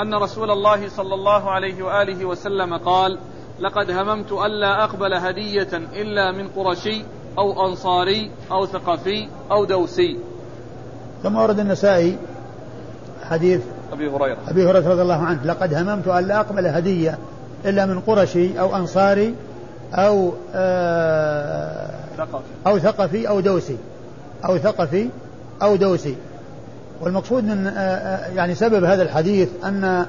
أن 0.00 0.14
رسول 0.14 0.50
الله 0.50 0.88
صلى 0.88 1.14
الله 1.14 1.50
عليه 1.50 1.82
وآله 1.82 2.24
وسلم 2.24 2.76
قال 2.76 3.18
لقد 3.60 3.90
هممت 3.90 4.32
ألا 4.32 4.84
أقبل 4.84 5.14
هدية 5.14 5.68
إلا 5.72 6.32
من 6.32 6.48
قرشي 6.48 7.04
أو 7.38 7.66
أنصاري 7.68 8.30
أو 8.52 8.66
ثقفي 8.66 9.28
أو 9.50 9.64
دوسي. 9.64 10.18
ثم 11.22 11.36
ورد 11.36 11.60
النسائي 11.60 12.18
حديث 13.22 13.62
أبي 13.92 14.08
هريرة. 14.08 14.38
أبي 14.48 14.64
هريرة 14.64 14.88
رضي 14.88 15.02
الله 15.02 15.22
عنه 15.22 15.44
لقد 15.44 15.74
هممت 15.74 16.06
ألا 16.06 16.40
أقبل 16.40 16.66
هدية 16.66 17.18
إلا 17.64 17.86
من 17.86 18.00
قرشي 18.00 18.60
أو 18.60 18.76
أنصاري 18.76 19.34
أو 19.96 20.32
آه 20.54 21.90
أو 22.66 22.78
ثقفي 22.78 23.28
أو 23.28 23.40
دوسي. 23.40 23.76
أو 24.48 24.58
ثقفي 24.58 25.08
أو 25.62 25.76
دوسي. 25.76 26.14
والمقصود 27.00 27.44
من 27.44 27.66
آه، 27.66 27.80
آه، 27.80 28.28
يعني 28.34 28.54
سبب 28.54 28.84
هذا 28.84 29.02
الحديث 29.02 29.48
أن 29.64 30.06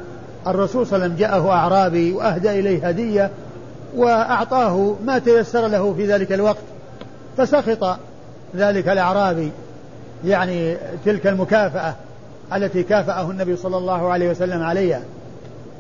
الرسول 0.47 0.87
صلى 0.87 0.95
الله 0.95 1.05
عليه 1.05 1.15
وسلم 1.15 1.15
جاءه 1.15 1.51
أعرابي 1.51 2.13
وأهدى 2.13 2.59
إليه 2.59 2.87
هدية 2.87 3.31
وأعطاه 3.95 4.95
ما 5.05 5.19
تيسر 5.19 5.67
له 5.67 5.93
في 5.93 6.05
ذلك 6.05 6.33
الوقت 6.33 6.63
فسخط 7.37 7.97
ذلك 8.55 8.89
الأعرابي 8.89 9.51
يعني 10.25 10.77
تلك 11.05 11.27
المكافأة 11.27 11.95
التي 12.55 12.83
كافأه 12.83 13.31
النبي 13.31 13.55
صلى 13.55 13.77
الله 13.77 14.11
عليه 14.11 14.29
وسلم 14.29 14.63
عليها 14.63 15.01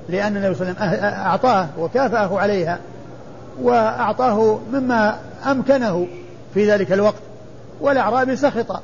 لأن 0.09 0.37
النبي 0.37 0.55
صلى 0.55 0.69
الله 0.69 0.81
عليه 0.81 0.97
وسلم 0.97 1.09
أه- 1.09 1.13
أعطاه 1.13 1.67
وكافأه 1.79 2.39
عليها. 2.39 2.79
وأعطاه 3.61 4.59
مما 4.73 5.17
أمكنه 5.51 6.07
في 6.53 6.71
ذلك 6.71 6.93
الوقت 6.93 7.21
والأعرابي 7.81 8.35
سخط 8.35 8.81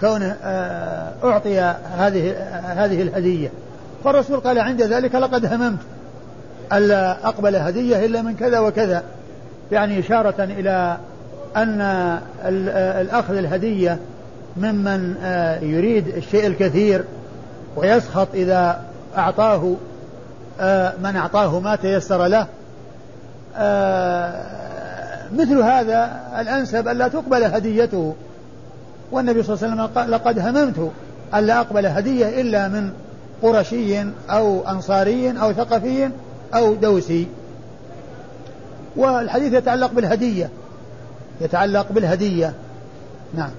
كونه 0.00 0.36
أه، 0.42 1.12
أعطي 1.24 1.60
هذه 1.96 2.32
هذه 2.62 3.02
الهدية. 3.02 3.50
فالرسول 4.04 4.40
قال 4.40 4.58
عند 4.58 4.82
ذلك 4.82 5.14
لقد 5.14 5.46
هممت 5.46 5.78
ألا 6.72 7.28
أقبل 7.28 7.56
هدية 7.56 8.04
إلا 8.04 8.22
من 8.22 8.36
كذا 8.36 8.58
وكذا 8.58 9.02
يعني 9.72 9.98
إشارة 10.00 10.44
إلى 10.44 10.96
أن 11.56 11.80
الأخذ 13.00 13.36
الهدية 13.36 13.98
ممن 14.56 15.16
أه، 15.22 15.60
يريد 15.60 16.08
الشيء 16.08 16.46
الكثير 16.46 17.04
ويسخط 17.76 18.28
إذا 18.34 18.80
أعطاه 19.16 19.74
آه، 20.60 20.92
من 21.02 21.16
أعطاه 21.16 21.60
ما 21.60 21.76
تيسر 21.76 22.26
له 22.26 22.40
آه، 22.40 22.46
مثل 25.32 25.58
هذا 25.62 26.20
الأنسب 26.38 26.88
ألا 26.88 27.08
تقبل 27.08 27.44
هديته. 27.44 28.14
والنبي 29.12 29.42
صلى 29.42 29.54
الله 29.54 29.66
عليه 29.66 29.74
وسلم 29.74 29.86
قال 29.94 30.10
لقد 30.10 30.38
هممت 30.38 30.90
ألا 31.34 31.60
أقبل 31.60 31.86
هدية 31.86 32.40
إلا 32.40 32.68
من 32.68 32.92
قرشي 33.42 34.00
أو 34.30 34.68
أنصاري 34.68 35.30
أو 35.30 35.52
ثقفي 35.52 36.10
أو 36.54 36.74
دوسي. 36.74 37.28
والحديث 38.96 39.52
يتعلق 39.52 39.92
بالهدية. 39.92 40.50
يتعلق 41.40 41.92
بالهدية. 41.92 42.54
نعم. 43.34 43.50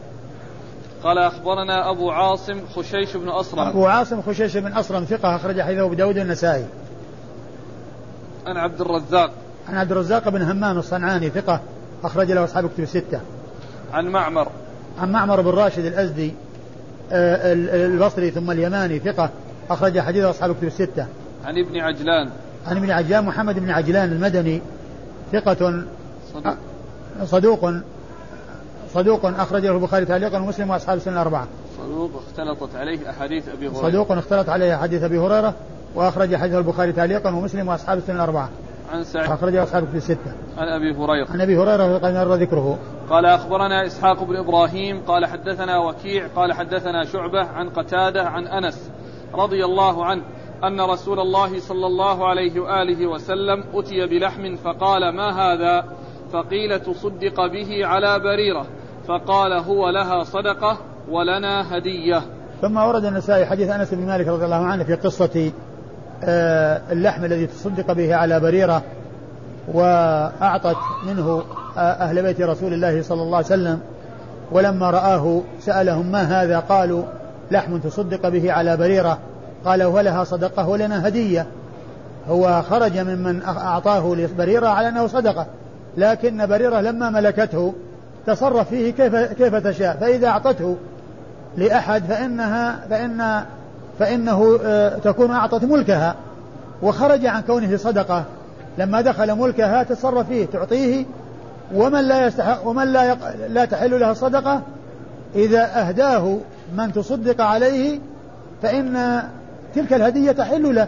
قال 1.03 1.17
أخبرنا 1.17 1.91
أبو 1.91 2.11
عاصم 2.11 2.61
خشيش 2.75 3.17
بن 3.17 3.29
أصرم. 3.29 3.59
أبو 3.59 3.85
عاصم 3.85 4.21
خشيش 4.21 4.57
بن 4.57 4.71
أصرم 4.71 5.03
ثقة 5.03 5.35
أخرج 5.35 5.61
حديثه 5.61 5.85
أبو 5.85 5.93
داود 5.93 6.17
النسائي 6.17 6.65
عن 8.45 8.57
عبد 8.57 8.81
الرزاق. 8.81 9.31
عن 9.69 9.77
عبد 9.77 9.91
الرزاق 9.91 10.29
بن 10.29 10.41
همام 10.41 10.77
الصنعاني 10.77 11.29
ثقة 11.29 11.59
أخرج 12.03 12.31
له 12.31 12.43
أصحاب 12.43 12.69
كتب 12.69 12.83
الستة. 12.83 13.19
عن 13.93 14.07
معمر. 14.07 14.47
عن 14.99 15.11
معمر 15.11 15.41
بن 15.41 15.49
راشد 15.49 15.85
الأزدي 15.85 16.33
آه، 17.11 17.53
البصري 17.85 18.31
ثم 18.31 18.51
اليماني 18.51 18.99
ثقة 18.99 19.29
أخرج 19.69 19.99
حديث 19.99 20.23
أصحاب 20.23 20.55
كتب 20.55 20.63
الستة. 20.63 21.05
عن 21.45 21.57
ابن 21.57 21.77
عجلان. 21.77 22.29
عن 22.67 22.77
ابن 22.77 22.91
عجلان 22.91 23.25
محمد 23.25 23.59
بن 23.59 23.69
عجلان 23.69 24.11
المدني 24.11 24.61
ثقة 25.31 25.83
صدوق 26.33 26.55
صدوق, 27.25 27.71
صدوق 28.93 29.25
أخرج 29.25 29.65
له 29.65 29.75
البخاري 29.75 30.05
تعليقا 30.05 30.39
ومسلم 30.39 30.69
وأصحاب 30.69 30.97
السنة 30.97 31.13
الأربعة. 31.13 31.47
صدوق 31.77 32.11
اختلطت 32.27 32.75
عليه 32.75 33.09
أحاديث 33.09 33.49
أبي 33.49 33.67
هريرة. 33.67 33.81
صدوق 33.81 34.11
اختلط 34.11 34.49
عليه 34.49 34.75
أحاديث 34.75 35.03
أبي 35.03 35.17
هريرة 35.17 35.53
وأخرج 35.95 36.35
حديث 36.35 36.55
البخاري 36.55 36.91
تعليقا 36.91 37.29
ومسلم 37.29 37.67
وأصحاب 37.67 37.97
السنة 37.97 38.15
الأربعة. 38.15 38.49
عن 38.93 39.03
سعيد 39.03 39.31
أخرجه 39.31 39.63
أصحاب 39.63 39.85
في 39.85 39.97
الستة. 39.97 40.33
عن 40.57 40.67
أبي 40.67 40.95
هريرة. 40.95 41.31
عن 41.31 41.41
أبي 41.41 41.57
هريرة 41.57 41.97
قد 41.97 42.13
مر 42.13 42.35
ذكره. 42.35 42.79
قال 43.09 43.25
أخبرنا 43.25 43.85
إسحاق 43.85 44.23
بن 44.23 44.35
إبراهيم 44.35 45.01
قال 45.07 45.25
حدثنا 45.25 45.77
وكيع 45.77 46.27
قال 46.35 46.53
حدثنا 46.53 47.03
شعبة 47.05 47.39
عن 47.39 47.69
قتادة 47.69 48.23
عن 48.23 48.47
أنس 48.47 48.91
رضي 49.33 49.65
الله 49.65 50.05
عنه 50.05 50.21
أن 50.63 50.81
رسول 50.81 51.19
الله 51.19 51.59
صلى 51.59 51.87
الله 51.87 52.27
عليه 52.27 52.59
وآله 52.59 53.07
وسلم 53.07 53.63
أتي 53.73 54.07
بلحم 54.07 54.55
فقال 54.55 55.15
ما 55.15 55.29
هذا 55.31 55.85
فقيل 56.33 56.79
تصدق 56.79 57.45
به 57.45 57.85
على 57.85 58.19
بريرة 58.19 58.65
فقال 59.07 59.53
هو 59.53 59.89
لها 59.89 60.23
صدقة 60.23 60.77
ولنا 61.09 61.77
هدية 61.77 62.21
ثم 62.61 62.77
ورد 62.77 63.05
النسائي 63.05 63.45
حديث 63.45 63.69
أنس 63.69 63.93
بن 63.93 64.05
مالك 64.05 64.27
رضي 64.27 64.45
الله 64.45 64.65
عنه 64.65 64.83
في 64.83 64.95
قصة 64.95 65.51
اللحم 66.91 67.25
الذي 67.25 67.47
تصدق 67.47 67.91
به 67.91 68.15
على 68.15 68.39
بريرة 68.39 68.83
وأعطت 69.73 70.77
منه 71.07 71.43
آه، 71.77 71.79
أهل 71.79 72.21
بيت 72.21 72.41
رسول 72.41 72.73
الله 72.73 73.01
صلى 73.01 73.21
الله 73.21 73.37
عليه 73.37 73.45
وسلم 73.45 73.79
ولما 74.51 74.89
رآه 74.89 75.41
سألهم 75.59 76.11
ما 76.11 76.21
هذا 76.21 76.59
قالوا 76.59 77.03
لحم 77.51 77.77
تصدق 77.77 78.29
به 78.29 78.51
على 78.51 78.77
بريرة. 78.77 79.17
قال 79.65 79.83
ولها 79.83 80.23
صدقة 80.23 80.69
ولنا 80.69 81.07
هدية. 81.07 81.45
هو 82.29 82.61
خرج 82.61 82.97
ممن 82.97 83.41
أعطاه 83.43 84.15
لبريرة 84.15 84.67
على 84.67 84.89
أنه 84.89 85.07
صدقة 85.07 85.45
لكن 85.97 86.45
بريرة 86.45 86.81
لما 86.81 87.09
ملكته 87.09 87.73
تصرف 88.27 88.69
فيه 88.69 88.91
كيف, 88.91 89.15
كيف 89.15 89.55
تشاء. 89.55 89.97
فإذا 90.01 90.27
أعطته 90.27 90.77
لأحد 91.57 92.03
فإنها 92.03 92.79
فإن 92.89 93.43
فإنه 93.99 94.59
آه، 94.63 94.97
تكون 94.97 95.31
أعطت 95.31 95.63
ملكها. 95.63 96.15
وخرج 96.81 97.25
عن 97.25 97.41
كونه 97.41 97.77
صدقة. 97.77 98.23
لما 98.77 99.01
دخل 99.01 99.35
ملكها 99.35 99.83
تصرف 99.83 100.27
فيه 100.27 100.45
تعطيه. 100.45 101.05
ومن 101.73 102.01
لا 102.01 102.27
يستحق 102.27 102.67
ومن 102.67 102.87
لا 102.93 103.03
يق... 103.03 103.17
لا 103.49 103.65
تحل 103.65 103.99
له 103.99 104.11
الصدقة 104.11 104.61
إذا 105.35 105.79
أهداه 105.79 106.37
من 106.77 106.93
تصدق 106.93 107.41
عليه 107.41 107.99
فإن 108.61 109.21
تلك 109.75 109.93
الهدية 109.93 110.31
تحل 110.31 110.75
له. 110.75 110.87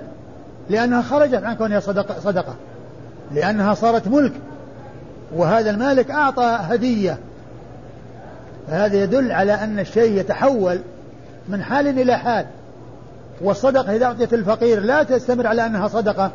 لأنها 0.70 1.01
خرجت 1.01 1.43
عن 1.43 1.56
كونها 1.56 1.80
صدقة, 1.80 2.16
صدقة. 2.24 2.56
لأنها 3.32 3.74
صارت 3.74 4.08
ملك. 4.08 4.34
وهذا 5.36 5.70
المالك 5.70 6.12
أعطى 6.12 6.58
هدية. 6.62 7.18
فهذا 8.68 9.03
يدل 9.03 9.32
على 9.32 9.53
أن 9.53 9.80
الشيء 9.80 10.20
يتحول 10.20 10.80
من 11.49 11.64
حال 11.64 11.88
إلى 11.88 12.18
حال. 12.18 12.45
والصدقة 13.41 13.95
إذا 13.95 14.05
أعطيت 14.05 14.33
الفقير 14.33 14.79
لا 14.79 15.03
تستمر 15.03 15.47
على 15.47 15.65
أنها 15.65 15.88
صدقة 15.88 16.31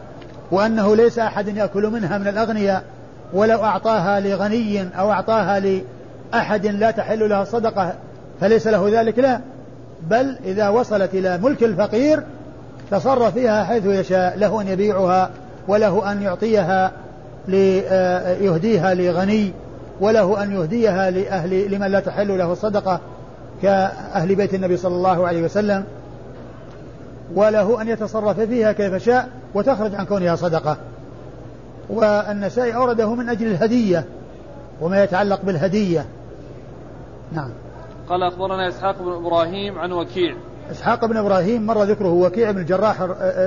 وأنه 0.51 0.97
ليس 0.97 1.19
أحد 1.19 1.57
يأكل 1.57 1.91
منها 1.91 2.19
من 2.19 2.29
الأغنياء 2.29 2.83
ولو 3.33 3.65
أعطاها 3.65 4.21
لغني 4.21 4.99
أو 4.99 5.13
أعطاها 5.13 5.61
لأحد 5.61 6.67
لا 6.67 6.91
تحل 6.91 7.29
له 7.29 7.43
الصدقة 7.43 7.95
فليس 8.41 8.67
له 8.67 9.01
ذلك 9.01 9.19
لا. 9.19 9.41
بل 10.11 10.37
إذا 10.45 10.69
وصلت 10.69 11.15
إلى 11.15 11.39
ملك 11.39 11.63
الفقير 11.63 12.23
تصرف 12.91 13.35
فيها 13.35 13.65
حيث 13.65 13.87
يشاء 13.87 14.39
له 14.39 14.61
أن 14.61 14.69
يبيعها 14.69 15.31
وله 15.69 16.13
أن 16.13 16.23
يعطيها 16.23 16.93
ليهديها 17.49 18.95
لغني 18.95 19.53
وله 20.01 20.43
أن 20.43 20.53
يهديها 20.53 21.11
لأهل 21.11 21.75
لمن 21.75 21.87
لا 21.87 22.01
تحل 22.01 22.39
له 22.39 22.53
الصدقة 22.53 23.01
كأهل 23.63 24.35
بيت 24.35 24.55
النبي 24.55 24.77
صلى 24.77 24.95
الله 24.95 25.27
عليه 25.27 25.43
وسلم. 25.43 25.85
وله 27.35 27.83
أن 27.83 27.89
يتصرف 27.89 28.41
فيها 28.41 28.73
كيف 28.73 28.95
شاء 28.95 29.29
وتخرج 29.55 29.95
عن 29.95 30.05
كونها 30.05 30.37
صدقة. 30.37 30.77
والنسائي 31.91 32.75
أورده 32.75 33.15
من 33.15 33.29
أجل 33.29 33.47
الهدية 33.47 34.05
وما 34.81 35.03
يتعلق 35.05 35.41
بالهدية. 35.43 36.07
نعم. 37.33 37.51
قال 38.09 38.23
أخبرنا 38.23 38.69
إسحاق 38.69 39.03
بن 39.03 39.13
إبراهيم 39.13 39.79
عن 39.79 39.93
وكيع. 39.93 40.37
إسحاق 40.71 41.05
بن 41.05 41.17
إبراهيم 41.17 41.67
مر 41.67 41.83
ذكره 41.83 42.13
وكيع 42.13 42.51
بن 42.51 42.59
الجراح 42.59 43.01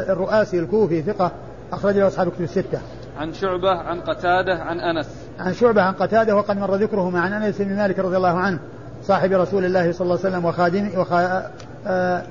الرؤاسي 0.09 0.59
الكوفي 0.59 1.01
ثقة 1.01 1.31
أخرج 1.73 1.97
له 1.97 2.07
أصحاب 2.07 2.29
كتب 2.29 2.41
الستة. 2.41 2.79
عن 3.17 3.33
شعبة 3.33 3.71
عن 3.71 4.01
قتادة 4.01 4.63
عن 4.63 4.79
أنس. 4.79 5.07
عن 5.39 5.53
شعبة 5.53 5.81
عن 5.81 5.93
قتادة 5.93 6.35
وقد 6.35 6.57
مر 6.57 6.75
ذكره 6.75 7.09
مع 7.09 7.19
عن 7.19 7.33
أنس 7.33 7.61
بن 7.61 7.75
مالك 7.75 7.99
رضي 7.99 8.17
الله 8.17 8.37
عنه 8.37 8.59
صاحب 9.03 9.31
رسول 9.31 9.65
الله 9.65 9.91
صلى 9.91 10.05
الله 10.05 10.19
عليه 10.19 10.29
وسلم 10.29 10.45
وخادمه 10.45 10.99
وخا 10.99 11.49
آه 11.87 12.23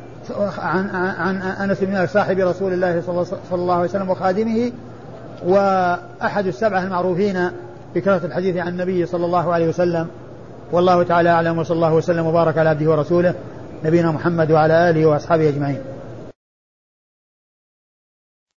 عن 0.58 0.90
عن 1.18 1.42
أنس 1.42 1.80
بن 1.80 1.92
مالك 1.92 2.08
صاحب 2.08 2.38
رسول 2.38 2.72
الله 2.72 3.02
صلى 3.50 3.58
الله 3.62 3.74
عليه 3.74 3.84
وسلم 3.84 4.10
وخادمه 4.10 4.72
وأحد 5.46 6.46
السبعة 6.46 6.82
المعروفين 6.82 7.50
بكثرة 7.94 8.26
الحديث 8.26 8.56
عن 8.56 8.68
النبي 8.68 9.06
صلى 9.06 9.26
الله 9.26 9.52
عليه 9.52 9.68
وسلم 9.68 10.06
والله 10.72 11.02
تعالى 11.02 11.30
أعلم 11.30 11.58
وصلى 11.58 11.74
الله 11.74 11.94
وسلم 11.94 12.26
وبارك 12.26 12.58
على 12.58 12.68
عبده 12.68 12.90
ورسوله 12.90 13.34
نبينا 13.84 14.10
محمد 14.10 14.50
وعلى 14.50 14.90
آله 14.90 15.06
وأصحابه 15.06 15.48
أجمعين. 15.48 15.78